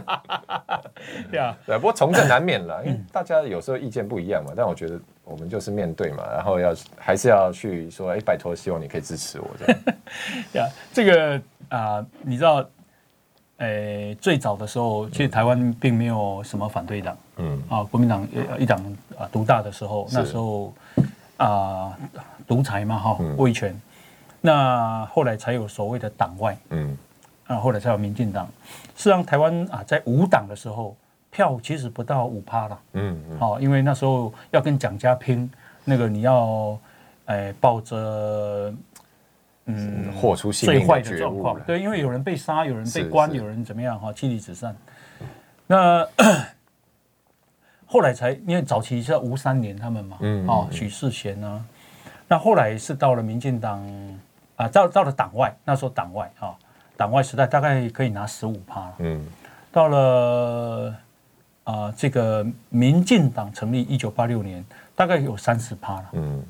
[1.31, 4.53] 对啊，对，不过从政难免了，因为大家有时候意见不一样嘛。
[4.57, 9.79] 但我觉得我们就是面对嘛，然后要还是要去说，哎，拜托，希望你可以支持我这样。
[10.67, 12.69] 呀，这个啊，你知道，
[13.59, 17.63] 诶，最早的时候，其实台湾并没有什么反对党，嗯。
[17.69, 18.27] 啊，国民党
[18.59, 18.81] 一党
[19.19, 20.73] 啊独大的时候，那时候
[21.37, 21.97] 啊
[22.47, 23.79] 独裁嘛哈，威权。
[24.41, 26.97] 那后来才有所谓的党外，嗯，
[27.49, 28.47] 啊，后来才有民进党。
[28.95, 30.97] 事实上，台湾啊，在无党的时候，
[31.31, 35.51] 票其实不到五趴了，嗯，好，因为那时候要跟蒋家拼，
[35.85, 36.79] 那个你要，
[37.25, 38.73] 哎，抱着，
[39.69, 44.77] 嗯，豁出最坏的状况，对，因为有人被杀，有人被关，有人怎么样哈，妻离子散。
[45.67, 46.05] 那
[47.87, 51.65] 后来才，因为早期是吴三连他们嘛，嗯，哦，许世贤啊，
[52.27, 53.87] 那后来是到了民进党。
[54.59, 56.53] 啊，到到了党外，那时候党外啊，
[56.97, 58.95] 党外时代大概可以拿十五趴了。
[58.99, 59.25] 嗯，
[59.71, 60.93] 到了
[61.63, 64.65] 啊，这个民进党成立一九八六年，
[64.97, 66.07] 大概有三十趴了。
[66.15, 66.43] 嗯，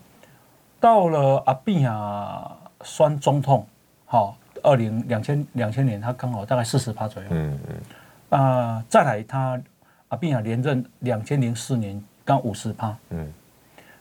[0.80, 3.66] 到了阿扁啊，选总统，
[4.06, 7.28] 好，二零两千两千年，他刚好大概四十趴左右。
[7.32, 8.40] 嗯嗯。
[8.40, 9.60] 啊，再来他
[10.08, 12.96] 阿扁啊连任两千零四年刚五十趴。
[13.10, 13.32] 嗯，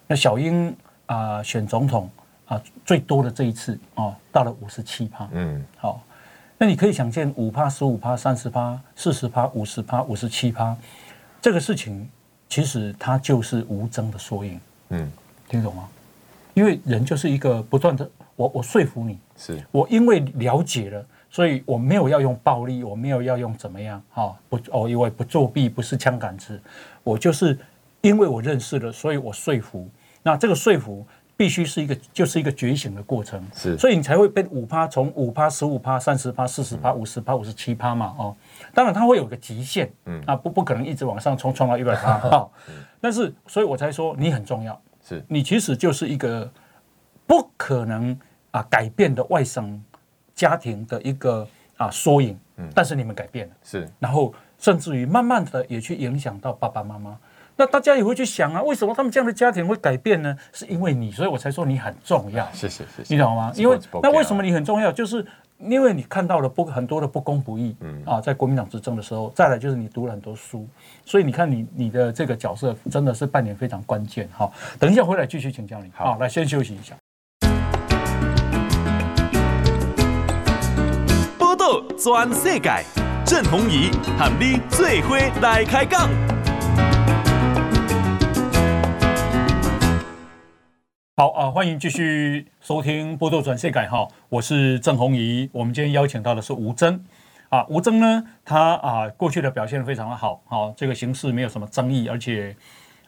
[0.08, 2.10] 那小英啊选总统。
[2.48, 5.28] 啊，最多的这一次啊，到了五十七趴。
[5.34, 6.02] 嗯，好，
[6.58, 10.74] 那你可以想见五趴、十五趴、三十趴、四十趴、五十趴、五十七趴，
[11.42, 12.10] 这个事情
[12.48, 14.62] 其实它就是无争的缩影。
[14.92, 15.12] 嗯，
[15.50, 15.90] 听懂吗？
[16.54, 19.62] 因为人就是一个不断的，我我说服你，是。
[19.70, 26.58] 我因为了解了，所以我没有要用暴力，我没有要用怎么样，哈，不哦，因为不作弊，不是枪杆子，
[27.04, 27.60] 我就是
[28.00, 29.86] 因为我认识了，所以我说服。
[30.24, 31.06] 那这个说服。
[31.40, 38.36] 必须是一个，就是一个觉醒的过程，是，所以你才会被五趴，从五趴、十五趴、三十趴、四十趴、五十趴、五十七趴嘛，哦，
[38.74, 42.52] 当然它会有个极限，嗯，啊，不不可能一直往上冲，冲到一百趴， 好，
[43.00, 45.24] 但是，所以我才说你很重要，是。
[45.28, 46.52] 你其实就是一个
[47.28, 48.20] 不可能
[48.52, 49.84] 啊改变的外省
[50.36, 57.18] 家庭的一个啊缩影，嗯，但是你们改变了，是，然后甚至于慢慢的也去影响到爸爸妈妈。
[57.60, 60.38] 那大家也会去想啊，为什么他们这样的家庭会改变呢？
[60.54, 62.48] 是因为你，所以我才说你很重要。
[62.54, 63.52] 谢谢谢谢，你懂吗？
[63.56, 64.92] 因为那为什么你很重要？
[64.92, 65.26] 就是
[65.58, 70.68] 因为你看到了不很多的不公不义，嗯啊，在国民党执政的时候，再来就是你读了很多书，
[71.04, 74.30] 所以你看你你的这个角色真的是扮演非常关键。
[74.32, 75.90] 好，等一下回来继续请教你。
[75.96, 76.96] 好，来先休息一下。
[81.68, 82.72] 报道全世界，
[83.26, 86.10] 郑弘仪喊你最伙来开讲。
[91.18, 95.50] 好啊，欢迎继续收听《波多转世改》哈，我是郑弘仪。
[95.52, 97.02] 我们今天邀请到的是吴峥
[97.50, 102.56] 啊，吴峥呢，他啊过去的表现非常的好，好，这个形势没有什么争议，而且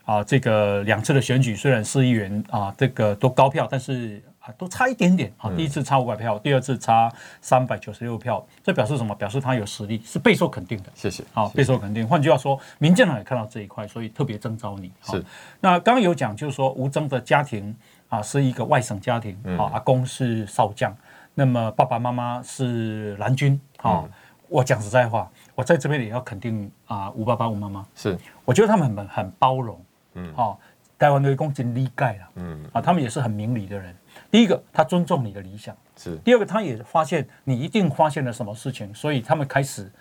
[0.03, 4.21] 啊，这个两次的选举虽然市议员啊这个都高票，但是
[4.57, 9.13] 都差一点点啊，第一次差五百票，第二次差三百九十六票，这表示什么？
[9.15, 10.89] 表示他有实力，是备受肯定的。
[10.95, 11.23] 谢谢。
[11.33, 12.07] 好，备受肯定。
[12.07, 14.91] 换句话说，民进党也看到这一块，所以特别征召你。
[15.03, 15.23] 是。
[15.59, 17.75] 那刚刚有讲，就是说吴征的家庭。
[18.09, 20.91] 啊，是一个外省家庭，啊，阿公是少将，
[21.35, 24.03] 那么爸爸妈妈是蓝军，啊，
[24.47, 29.79] 我讲实在话，我在这边也要肯定啊，吴爸爸、吴妈妈，是，我觉得他们很很包容，
[30.15, 30.59] 嗯，好，
[30.99, 33.95] 台湾的公真理解了，嗯，啊，他们也是很明理的人。
[34.29, 39.91] 第一个，他尊重你的理想，是；第二个，他也发现你一定发现了什么事情，所以他们开始。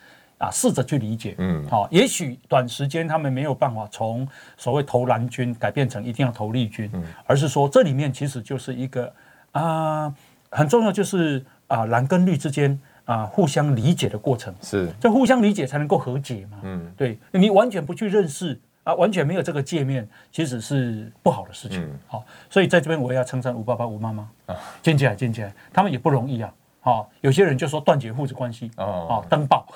[0.40, 4.24] 啊，试着去理解，嗯，好，也许短时间他们没有办法从
[4.57, 9.12] 所谓投蓝军改变成一定要投绿军，嗯，而是说这里面其实就是一个
[9.51, 10.14] 啊，
[10.49, 14.88] 很重要就是啊蓝跟绿之间啊互相理解的过程，是。
[15.01, 16.59] 这互相理解才能够和解嘛。
[16.62, 21.86] 嗯，对，你完全不去认识啊，完全没有这个界面，其实是不好的事情。
[22.07, 26.51] 好，所以在这边我也要称赞吴爸爸、吴妈妈啊， 建起来，建起来，他们也不容易啊。
[26.80, 29.66] 好，有些人就说断绝父子关系哦，登报，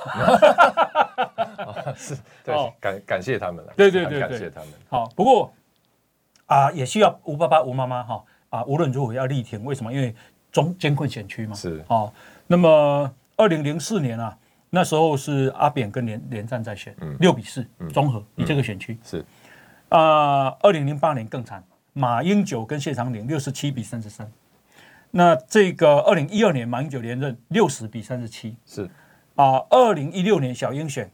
[1.94, 4.70] 是， 对，感感谢他们了，对对对，感谢他们。
[4.88, 5.52] 好，不过
[6.46, 9.92] 啊，也需要吴爸爸、吴妈妈哈啊，无论如何要力挺，为什么？
[9.92, 10.14] 因为
[10.50, 12.10] 中艰困险区嘛，是哦。
[12.46, 14.38] 那么二零零四年啊，
[14.74, 17.62] 那时候是阿扁跟连连战在选，六比四，
[17.92, 19.22] 综合，你这个选区是
[19.90, 20.48] 啊。
[20.62, 21.62] 二零零八年更惨，
[21.92, 24.32] 马英九跟谢长廷六十七比三十三。
[25.10, 28.88] 那这个二零一二年马英九连任六十比三十七，是
[29.34, 29.62] 啊。
[29.68, 31.10] 二零一六年小英选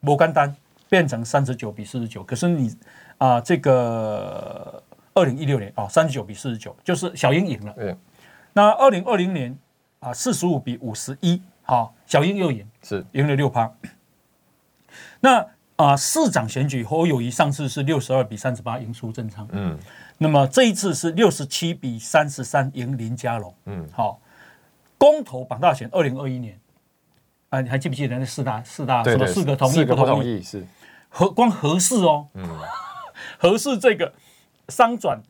[0.00, 0.56] 摩甘丹
[0.88, 2.74] 变成三十九比四十九，可是你
[3.18, 4.82] 啊，这个
[5.12, 7.72] 二零一六年啊三十九比四十九，就是小英赢了。
[7.74, 7.94] 对。
[8.54, 9.54] 那二零二零年
[10.00, 13.04] 啊四十五比五十一，好，小英又赢，是。
[13.12, 13.72] 赢了六趴。
[15.20, 15.46] 那
[15.76, 19.78] 啊市长选举侯友谊上次是六十二比三十八赢苏贞昌，嗯。
[20.18, 24.20] 那么这一次是六十七比三十三赢林佳龙，嗯，好，
[24.96, 26.58] 公投绑大选二零二一年，
[27.48, 30.40] 啊，你还记不记得那四大四大什么四个同意不同意？
[30.40, 30.64] 是。
[31.08, 32.48] 和光合适哦，嗯，
[33.38, 34.12] 核四这个
[34.68, 35.20] 商转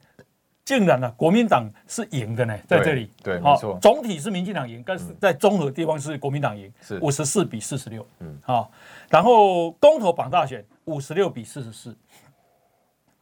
[0.64, 6.98] 竟然呢，国民党是赢的呢，在这里，对，没错，总体是民进党赢，但是在综合地方是国民党赢，是。
[7.00, 8.70] 五十四比四十六，嗯，好，
[9.10, 11.94] 然后公投榜大选五十六比四十四。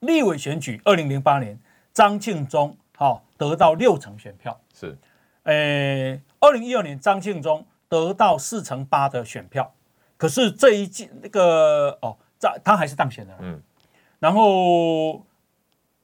[0.01, 1.59] 立委选举，二零零八年，
[1.93, 4.97] 张庆忠好得到六成选票，是，
[5.45, 9.73] 诶，二零一二年张庆忠得到四成八的选票，
[10.17, 13.61] 可是这一季那个哦，他他还是当选了，嗯，
[14.19, 15.25] 然后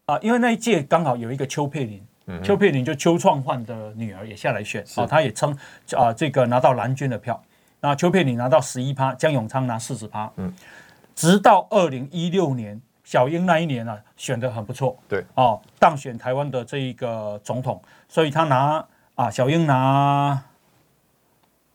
[0.09, 2.03] 啊，因为那一届刚好有一个邱佩玲，
[2.43, 5.01] 邱佩玲就邱创焕的女儿也下来选，是。
[5.01, 5.55] 哦，他也称
[5.95, 7.39] 啊这个拿到蓝军的票，
[7.81, 10.51] 那邱佩玲拿到十一趴，江永昌拿四十趴，嗯，
[11.15, 12.81] 直到二零一六年。
[13.05, 15.25] 小英那一年啊，选的很不错，对。
[15.35, 18.85] 哦，当选台湾的这一个总统，所以他拿
[19.15, 20.43] 啊，小英拿，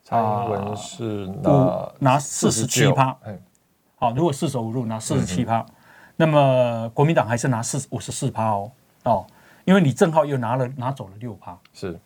[0.03, 3.17] 蔡英文是拿拿四十七趴，
[3.95, 5.65] 好，如果四舍五入拿四十七趴，
[6.23, 8.71] 那么国民党还是拿四五十四趴哦
[9.03, 9.27] 哦，
[9.65, 11.99] 因为你正好又拿了拿走了六趴，是，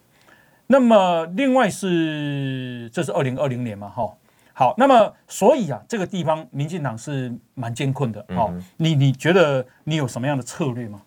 [0.66, 4.12] 那么另外是这是二零二零年嘛，哈。
[4.54, 8.26] 好，那么所以啊，这个地方民进党是蛮艰困的。
[8.30, 11.00] 哦，你你觉得你有什么样的策略吗？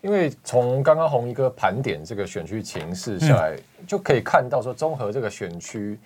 [0.00, 6.00] 因为从刚刚红一哥盘点这个选区情势下来，嗯、就可以看到说，综合这个选区。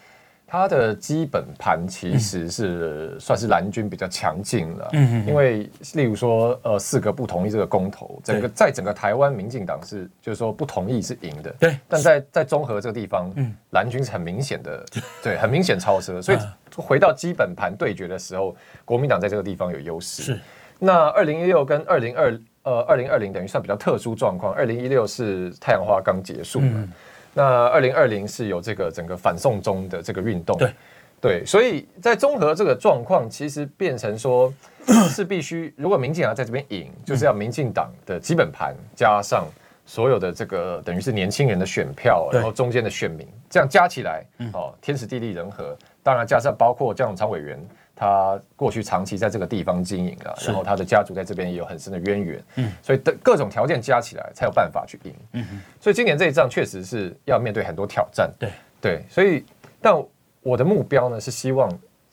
[0.46, 14.84] 它的基本盘其实是算是蓝军比较强劲了，嗯，因为例如说，呃，四个不同意这个公投，整个在整个台湾民进党是就是说不同意是赢的，对，但在在中和这个地方，嗯，蓝军是很明显的，
[15.22, 16.38] 对，很明显超车，所以
[16.76, 20.22] 回到基本盘对决的时候，国民党在这个地方有优势。
[20.22, 20.40] 是，
[20.78, 26.88] 那二零一六跟二零二呃二零二零等于算比较特殊状况，二零一六是太阳花刚结束嘛。
[27.34, 30.72] 那二零二零是有这个整个反送中的这个运动，对。
[31.20, 34.52] 对，所以在综合这个状况，其实变成说
[35.08, 39.46] 是必须，如果民进党在这边赢，就是要民进党的基本盘加上
[39.86, 44.22] 所有的这个等于是年轻人的选票，然后中间的选民，这样加起来，
[44.52, 47.58] 哦，天时地利人和，当然加上包括江永昌委员。
[47.96, 58.50] 他过去长期在这个地方经营啊，然后他的家族在这边也有很深的渊源，嗯，所以的各种条件加起来才有办法去赢，嗯哼，所以今年这一仗确实是要面对很多挑战，对。
[58.80, 59.42] 对，所以
[59.80, 59.94] 但
[60.42, 61.66] 我的目标呢是希望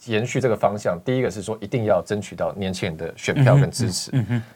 [0.06, 4.12] 延续这个方向，第一个是说一定要争取到年轻人的选票跟支持，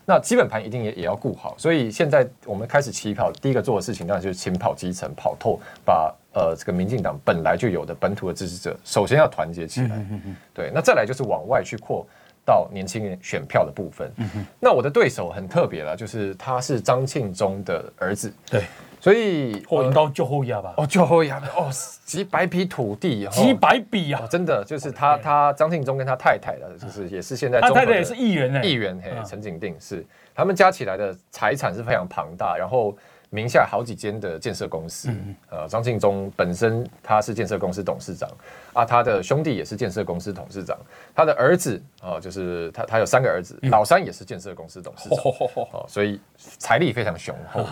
[0.06, 6.14] 那基本盘一定也也要顾好，所以现在我们开始起跑，第一个做的事情当然就是勤跑基层，跑透把。
[6.38, 10.06] 呃，这个民进党本来就有的本土的支持者，首先要团结起来。
[10.54, 12.06] 对，那再来就是往外去扩
[12.44, 14.12] 到年轻人选票的部分。
[14.60, 18.34] 那我的对手很特别了，就是他是张庆忠的儿子。
[18.52, 18.66] 对，
[19.06, 20.74] 所以我应该就后压吧？
[20.78, 21.70] 哦，就后压哦，
[22.06, 24.26] 几百匹土地，几百笔啊！
[24.28, 30.04] 真的就是他，他张庆忠跟他太太的，就是也是现在他太太也是议员呢，议员嘿，陈景定是
[30.34, 32.98] 他们加起来的财产是非常庞大，然后。
[33.32, 38.30] 名下好几间的建设公司，嗯、呃，张庆忠本身他是建设公司董事长，
[38.72, 40.78] 啊，他的兄弟也是建设公司董事长，
[41.14, 45.18] 他的儿子啊、呃，就是他他有三个儿子，嗯、老三也是建设公司董事长，
[45.74, 47.66] 哦，所以财力非常雄厚。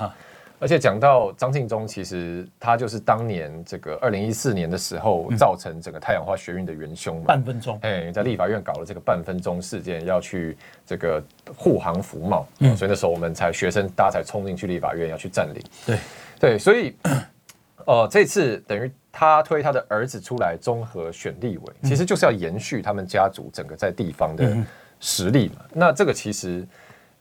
[0.59, 7.25] 而且讲到张庆忠，其实他就是当年这个二零一四年的时候造成整个太阳花学运的元凶嘛。
[7.27, 11.21] 半分钟，哎，在立法院搞了这个半分钟事件，要去这个
[11.57, 15.61] 护航服贸，嗯，所以那时候我们才学生大家才冲进去立法院要去占领。
[15.85, 15.97] 对
[16.39, 16.95] 对，所以
[17.85, 24.55] 呃，这次等于他推他的儿子出来综合选立委，其实就是要延续他们家族整个在地方的
[25.01, 25.65] 实力嘛。
[25.73, 26.65] 那这个其实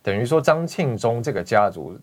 [0.00, 1.98] 等于说张庆忠这个家族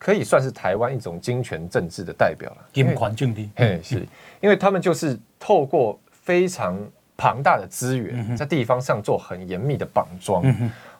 [0.00, 2.56] 可以算是台湾一种金权政治的代表了。
[2.72, 4.06] 金权政治，嘿，是。
[4.40, 6.76] 因为他们就是透过非常
[7.16, 10.42] 庞大的资源，在地方上做很严密的绑桩。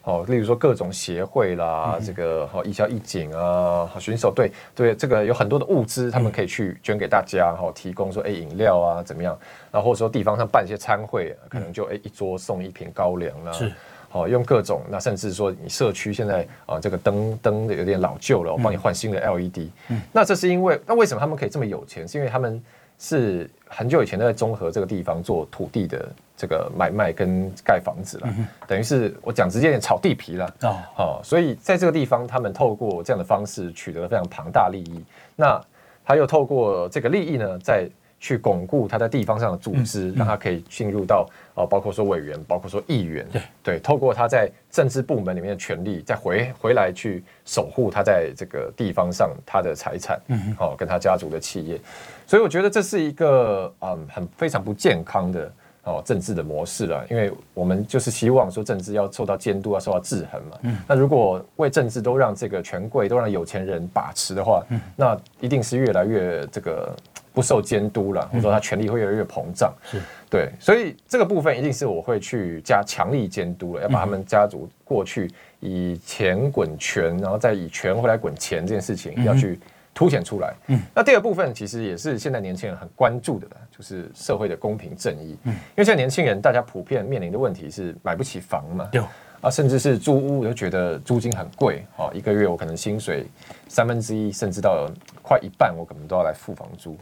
[0.02, 9.38] 哦，例如说各种协会啦，嗯、这个好义消义警啊，好巡守队，对这个有很多的物资，他们可以去捐给大家，哈、嗯，提供说哎饮料啊怎么样，
[9.70, 13.70] 然后或者说地方上办一些餐会，可能就哎一桌送一瓶高粱啦，是，
[14.10, 22.06] 好用各种，那甚至说你社区现在啊这个灯灯的有点老旧了，我帮你换新的 LED，嗯，那这是因为那为什么他们可以这么有钱？
[22.06, 22.62] 是因为他们
[22.98, 26.06] 是很久以前在中和这个地方做土地的。
[26.40, 35.04] 这个买卖跟盖房子了，嗯、等于是我讲直接点炒地皮了哦，哦，所以在这个地方，他们透过这样的方式取得了非常庞大利益。
[35.36, 35.62] 那
[36.02, 37.86] 他又透过这个利益呢，再
[38.20, 51.80] 去巩固他在地方上的组织，嗯、让他可以进入到呃，包括说委员，包括说议员，对对，透过他在政治部门里面的权利，再回回来去守护他在这个地方上他的财产，嗯，哦，跟他家族的企业。
[52.26, 55.50] 所以我觉得这是一个嗯很非常不健康的。
[55.84, 60.58] 哦，政治的模式了，因为我们就是希望说政治要受到监督，要受到制衡嘛。
[60.60, 60.76] 嗯。
[60.86, 66.94] 那如果为政治都让这个权贵都让有钱人把持的话，嗯，那一定是越来越这个
[67.32, 69.74] 不受监督了，或者说他权力会越来越膨胀。
[69.84, 70.00] 是。
[70.28, 79.58] 对，所以这个部分一定是我会去加强力监督了，要把他们家族过去以钱滚权，然后再以权回来滚钱这件事情要去。
[79.92, 89.04] 凸显出来，嗯，那第二部分其实也是现在年轻人很关注的，就是社会的公平正义，嗯，因为现在年轻人大家普遍面临的问题是买不起房嘛，有
[89.40, 93.26] 啊，甚至是租屋又觉得租金很贵，哦，一个月我可能薪水
[93.68, 94.88] 三分之一甚至到
[95.22, 96.96] 快一半，我可能都要来付房租。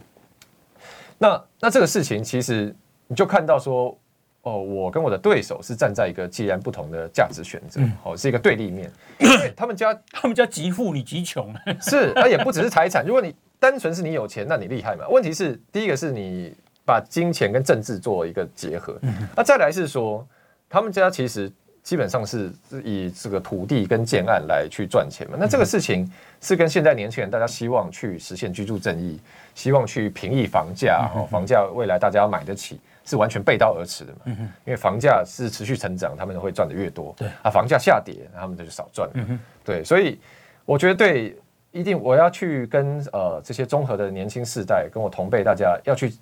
[1.19, 2.75] 那那这个事情其实
[3.07, 3.95] 你就看到说。
[4.43, 8.89] 哦，我跟我的对手是站在一个截然不同的价值选择，哦、嗯，是一个对立面。
[9.19, 13.05] 因为他们家，他们家极富，你极穷， 是，那也不只是财产。
[13.05, 15.05] 如果你单纯是你有钱，那你厉害嘛？
[15.09, 16.55] 问题是，第一个是你
[16.85, 18.97] 把金钱跟政治做一个结合，
[19.35, 20.25] 那、再来是说，
[20.69, 21.51] 他们家其实
[21.89, 25.35] 基本上是以这个土地跟建案来去赚钱嘛。
[25.39, 26.07] 那这个事情
[26.39, 29.19] 是跟现在年轻人大家希望去实现居住正义，
[29.55, 32.79] 希望去平抑房价，哦，房价未来大家要买得起。
[33.05, 34.19] 是完全背道而驰的嘛？
[34.65, 37.11] 因为房价是持续成长，他们会赚得越多。
[37.17, 39.09] 对啊，房价下跌，他们就少赚。
[39.65, 40.19] 对，所以
[40.63, 41.35] 我觉得对，
[41.71, 46.13] 一定我要去跟呃这些综合的年轻世代，跟我同辈大家要去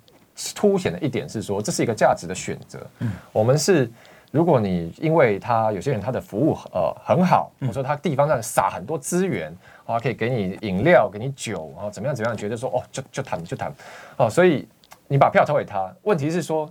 [0.54, 2.80] 凸显的一点是说，这是一个价值的选择。
[3.00, 3.90] 嗯，我们是
[4.30, 9.54] 如果你因为他有些人他的服务呃很好，或者说他地方上撒很多资源
[9.86, 13.72] 啊，可以给你饮料，给你酒啊，怎么样怎么样，觉得说哦就就谈就谈。
[14.16, 14.66] 哦，所以
[15.06, 16.70] 你把票投给他，问题是说。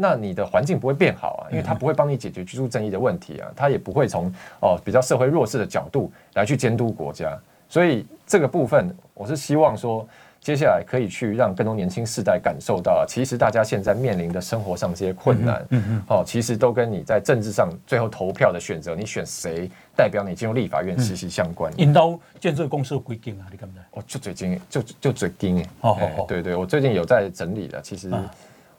[0.00, 7.36] 那你的环境不会变好啊，因为他不会帮你解决居住正义的问题啊，他也不会从哦比较社会弱势的角度来去监督国家，
[7.68, 10.06] 所以这个部分我是希望说，
[10.40, 21.72] 接下来可以去让更多年轻世代感受到，其实大家现在面临的生活上这些困难，嗯嗯，哦，其实都跟你在政治上最后投票的选择，你选谁代表你进入立法院息息相关。
[21.78, 23.84] 引导建设公司的规定啊，你敢不敢？
[23.92, 28.10] 哦，就最近就就最近哎，哦哦，对对，我最近有在整理了，其实。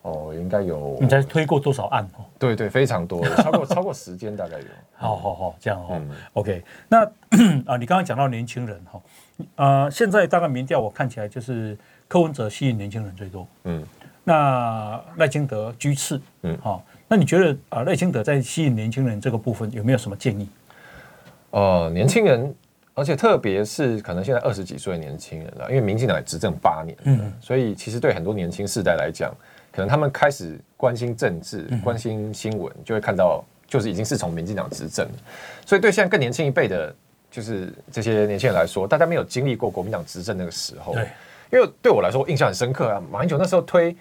[0.01, 0.97] 哦，应该有。
[1.01, 2.05] 你在推过多少案？
[2.17, 4.65] 哦，对对，非常多， 超过超过十间大概有。
[4.95, 5.87] 好好好，这样哦。
[5.91, 7.03] 嗯、OK，那
[7.67, 8.97] 啊，你刚刚讲到年轻人哈，
[9.55, 11.77] 呃，现在大概民调我看起来就是
[12.07, 13.47] 柯文哲吸引年轻人最多。
[13.63, 13.83] 嗯。
[14.23, 16.21] 那赖清德居次。
[16.43, 16.57] 嗯。
[16.61, 20.47] 好，那你觉得啊，赖清德在吸引年轻人这个部分有没有什么建议？
[21.51, 22.53] 哦、呃，年轻人，
[22.93, 29.33] 而且特别是可能现在二十几岁的年轻人了，因为民进党也执政八年，嗯，所以其实对很多年轻世代来讲。
[29.71, 35.07] 可能他们开始关心政治、关心新闻，就会看到，就是已经是从民进党执政，
[35.63, 36.93] 所以对现在更年轻一辈的，
[37.29, 40.93] 就是这些年轻人来说，大家没有经历过国民党执政那个时候。
[40.93, 41.07] 对，
[41.51, 43.01] 因为对我来说，我印象很深刻啊。
[43.11, 43.95] 马英九那时候推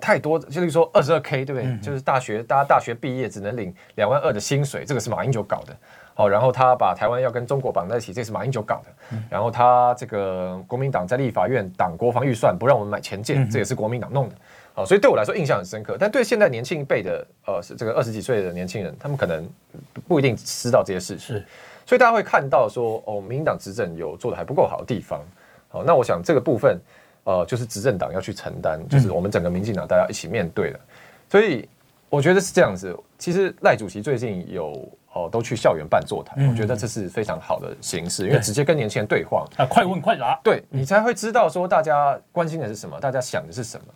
[0.00, 1.78] 太多，就是说二十二 K，对不对？
[1.80, 5.76] 就是大学大家大学毕业只能领两万二的薪水，这个是马英九搞的。
[6.16, 9.18] 好，然后他把台湾要跟中国绑在一起，这是马英九搞的。
[9.28, 14.34] 然后他这个国民党在立法院挡国防预算，不让我们买潜舰，这也是国民党弄的。
[14.74, 19.48] 好，所以对我来说印象很深刻，但对现在年轻一辈的，呃，是这个二十几岁的年轻人，他们可能
[20.06, 21.36] 不一定知道这些事情。
[21.36, 21.46] 是，
[21.86, 25.20] 所以大家会看到说，哦，民进党执政有做的还不够好的地方。
[25.68, 26.80] 好，那我想这个部分，
[27.24, 30.80] 呃，就是执政党要去承担，就是我们整个民进党大家一起面对的。
[31.28, 31.68] 所以
[32.08, 32.96] 我觉得是这样子。
[33.18, 43.86] 其实赖主席最近有哦，都去校园办座谈，我觉得这是非常好的形式，因为直接跟年轻人对话啊，快问快答，对你才会知道说大家关心的是什么，大家想的是什么。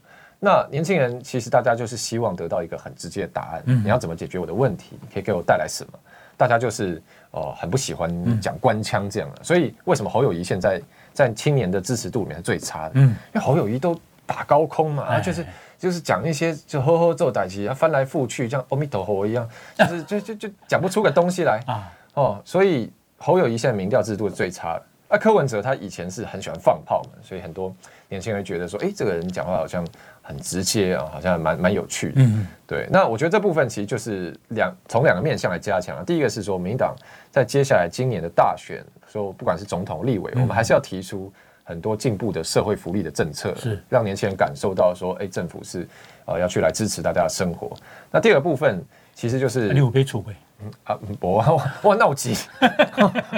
[0.40, 4.98] 那年轻人其实大家就是希望得到一个很直接的答案，嗯、你要怎么解决我的问题？
[5.12, 5.98] 可以给我带来什么？
[6.36, 9.36] 大家就是哦、呃，很不喜欢讲官腔这样的。
[9.40, 10.80] 嗯、所以为什么侯友谊现在
[11.12, 12.92] 在青年的支持度里面是最差的？
[12.94, 15.46] 嗯，因为侯友谊都打高空嘛，他就是
[15.78, 19.48] 就是讲一些就呵呵做代志，翻来覆去像阿弥陀佛一样，
[19.78, 21.92] 就是就就就讲不出个东西来啊。
[22.14, 24.82] 哦，所以侯友谊现在民调制度是最差的。
[25.08, 27.74] 啊，柯文哲他以前是很喜欢放炮嘛，所以很多
[28.08, 29.82] 年轻人觉得说，哎，这个人讲话好像
[30.28, 32.16] 很直接啊，好像蛮蛮有趣的。
[32.16, 32.86] 嗯，对。
[32.90, 36.04] 那我觉得这部分其实就是两从两个面向来加强。
[36.04, 36.94] 第一个是说，民进党
[37.30, 41.32] 在接下来今年的大选，说不管是总统、立委，我们还是要提出
[41.64, 45.88] 很多进步的社会福利的政策，是让年轻人感受到说，哎，政府是
[46.26, 47.74] 呃要去来支持大家的生活。
[48.10, 50.22] 那第二个部分其实就是你有被处
[50.60, 52.36] 嗯啊，我我我闹急，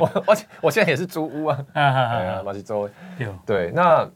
[0.00, 2.90] 我我我现在也是租屋啊，对啊，马吉州，
[3.46, 4.10] 对，那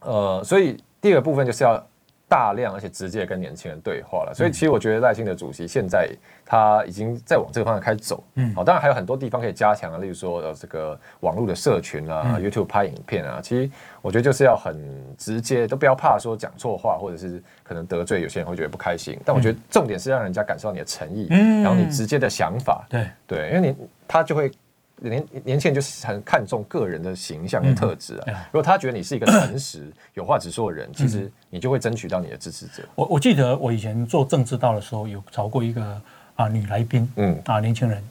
[0.00, 1.82] 呃，所以第二个部分就是要。
[2.32, 6.08] 大量而且直接跟年轻人对话了，所以其实我觉得赖清德主席现在
[6.46, 13.68] 他已经在往这个方向开始走，嗯，好，当然还有很多地方可以加强啊，例如说呃这个网络的社群啊，YouTube 拍影片啊，其实
[14.00, 14.78] 我觉得就是要很
[15.18, 23.08] 直接，都不要怕说讲错话或者是可能得罪有些人会觉得不开心，但我觉得重点是让人家感受到你的诚意，嗯，然后你直接的想法，对。
[23.26, 23.76] 对，因为你
[24.06, 24.48] 他就会。
[25.00, 28.24] 年年轻人就是很看重个人的形象跟特质啊。
[28.26, 32.82] 嗯、如果他觉得你是一个诚实、有话直说的人，嗯、其实你就会争取到你的支持者。
[32.94, 36.00] 我我记得我以前做政治道的时候，有找过一个
[36.36, 38.02] 啊女来宾，嗯啊年轻人，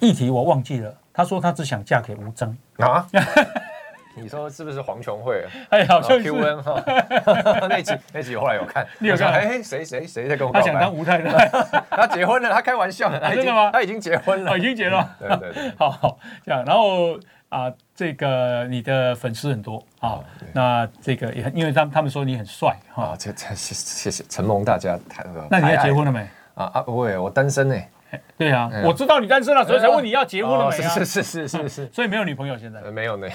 [0.00, 0.94] 议题我忘记了。
[1.12, 3.06] 他说他只想嫁给吴征啊。
[4.16, 5.44] 你说是不是黄琼慧？
[5.70, 6.82] 哎，好像 Q N 哈，
[7.68, 9.32] 那集那集我后来有看，你有看？
[9.32, 10.66] 哎，谁谁谁在跟我告白？
[10.66, 11.48] 他想当吴太太，
[11.90, 13.70] 他结婚了，他开玩笑，真的吗？
[13.72, 15.08] 他已经结婚了，已经结了。
[15.18, 16.64] 对对对，好好这样。
[16.64, 17.18] 然后
[17.50, 20.18] 啊，这个你的粉丝很多啊，
[20.54, 23.14] 那这个也因为他们他们说你很帅哈。
[23.18, 26.26] 这这谢谢谢承蒙大家太那你要结婚了没？
[26.54, 27.76] 啊啊不会，我单身呢。
[28.38, 30.76] 对啊，我知道你单身了，所以才问你要结婚了没？
[30.76, 32.80] 是是是是是， 所以没有女朋友现在？
[32.90, 33.26] 没有呢。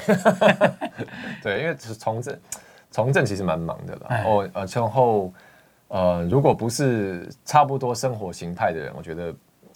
[1.43, 2.39] 对，因为从政
[2.89, 4.23] 从政其实蛮忙的啦。
[4.25, 5.33] 哦呃，然后
[5.89, 9.33] 呃，如果不是差不多生活形态的人，我觉得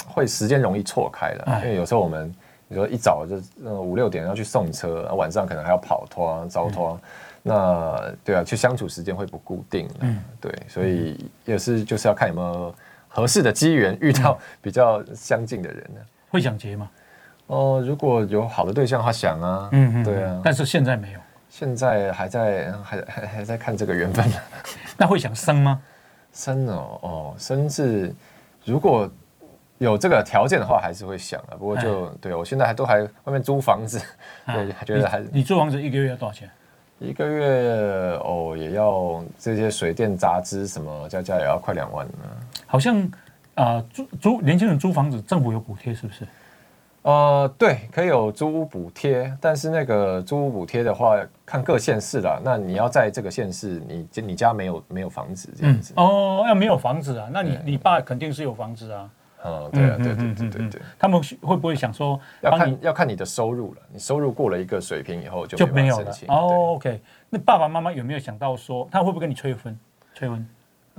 [0.08, 1.62] 会时间容易错开了。
[1.64, 2.34] 因为有时候我们
[2.68, 3.38] 你说一早就
[3.82, 7.00] 五六点要去送车，晚上可能还要跑拖、招拖，
[7.44, 9.90] 那对啊，去相处时间会不固定。
[10.00, 12.74] 嗯，对，所以也是就是要看有没有。
[13.16, 16.92] 合适的机缘遇到比较相近的人呢，会想结吗？
[17.48, 24.36] 哦，如果有好的对象，他想啊，嗯嗯，对啊，但是现在没有，现在还在还还还在看这个缘分呢。
[24.98, 25.82] 那会想生吗？
[26.34, 28.14] 生哦哦，生是
[28.66, 29.10] 如果
[29.78, 31.56] 有这个条件的话，还是会想啊。
[31.58, 33.98] 不过就对我现在还都还外面租房子，
[34.46, 36.50] 对，觉得还是你租房子一个月要多少钱？
[37.00, 42.14] 一个月哦，也要这些水电杂支什么加加也要快两万呢。
[42.66, 43.02] 好像
[43.56, 46.26] 啊、呃，租租年轻人租房子，政府有补贴是不是？
[47.04, 51.16] 呃，对，可以有租屋补贴，但是那个租屋补贴的话，
[51.46, 52.42] 看各县市啦。
[52.44, 57.30] 那你要在这个县市，你你家没有没有房子这样子、嗯、哦，要没有房子啊？
[57.32, 59.10] 那你你爸肯定是有房子啊。
[59.44, 66.12] 哦，对啊，对对对对对，他们会不会想说，要看要看你的收入了，你收入过了一个水平以后就就没有了。
[66.28, 69.78] 哦，OK，那爸爸妈妈有没有想到说，他会不会跟你催婚？
[70.14, 70.48] 催婚？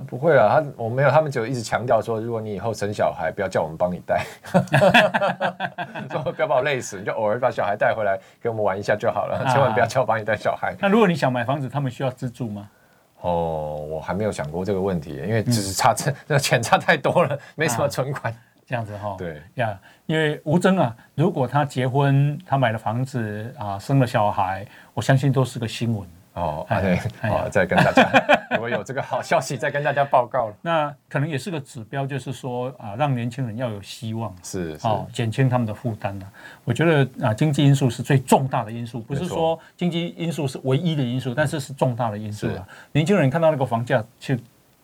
[0.05, 4.23] 不会啊，他我没有，他们就一直强调说，如果你以后生小孩，不要叫我们帮你带，
[6.11, 10.75] 说不要把我累死，你就偶尔把小孩带回来给我们玩一下就好了，千万不要叫我帮你带小孩。
[10.79, 12.69] 那如果你想买房子，他们需要资助吗？
[13.21, 18.33] 哦，我还没有想过这个问题，因为只是差这那 钱差太多了，没什么存款。
[18.69, 26.65] 这样子哈，对呀，因为吴征啊，如果他结婚，他买了房子啊，生了小孩，我相信都是个新闻哦。
[26.81, 26.99] 对，
[27.29, 28.11] 好，再跟大家，
[28.55, 30.55] 如果有这个好消息，再跟大家报告了。
[30.61, 36.25] 那可能也是个指标，就是说啊，让年轻人要有希望，是哦，减轻他们的负担了。
[36.63, 42.67] 我觉得啊，经济因素是最重大的因素，不是说经济因素是唯一的因素，但是是重大的因素了。
[42.91, 44.35] 年轻人看到那个房价，就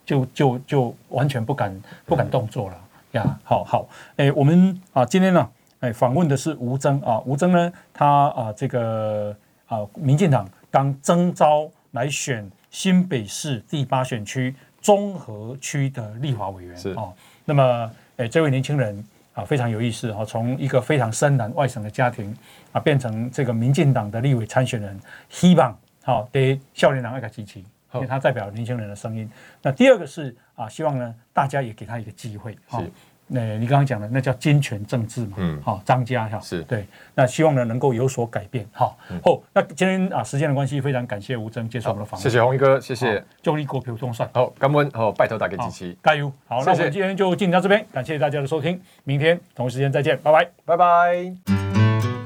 [0.05, 2.77] 就就就完全不敢不敢动作了。
[3.13, 3.87] 呀，好好，
[4.17, 5.49] 哎，我们啊，今天呢，
[5.81, 9.35] 哎，访问的是吴征啊，吴征呢，他啊，这个
[9.67, 17.13] 啊，民进党刚征召来选新北市第八选区中和区的立法委员是啊，
[17.45, 19.01] 那么，诶，这位年轻人
[19.33, 22.35] 啊，非常有意思啊，从一个非常深蓝外省的家庭
[22.71, 24.99] 啊，变成这个民进党的立委参选人，
[25.29, 27.63] 希望好对少年郎爱个支持。
[27.93, 29.29] 因为他代表年轻人的声音。
[29.61, 32.57] 那第二个是啊，希望呢，大家也给他一个机会。
[32.71, 32.91] 是。
[33.27, 51.33] 那你刚刚讲的那叫金权政治嘛，嗯，好，张家哈，是对，那希望呢能够有所改变，好，好，那今天啊时间的关系，非常感谢吴征接受我们的访问，谢谢鸿一哥，谢谢，祝你股票通算，好，感恩，好，拜托大家支持，加油，好，那我们今天就进行到这边，感谢大家的收听，明天同一时间再见，拜拜，拜拜。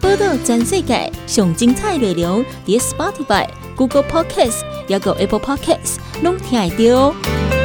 [0.01, 7.56] 报道全世界上精彩内容，点 Spotify、Google Podcasts，还有 Apple Podcasts，拢听得到。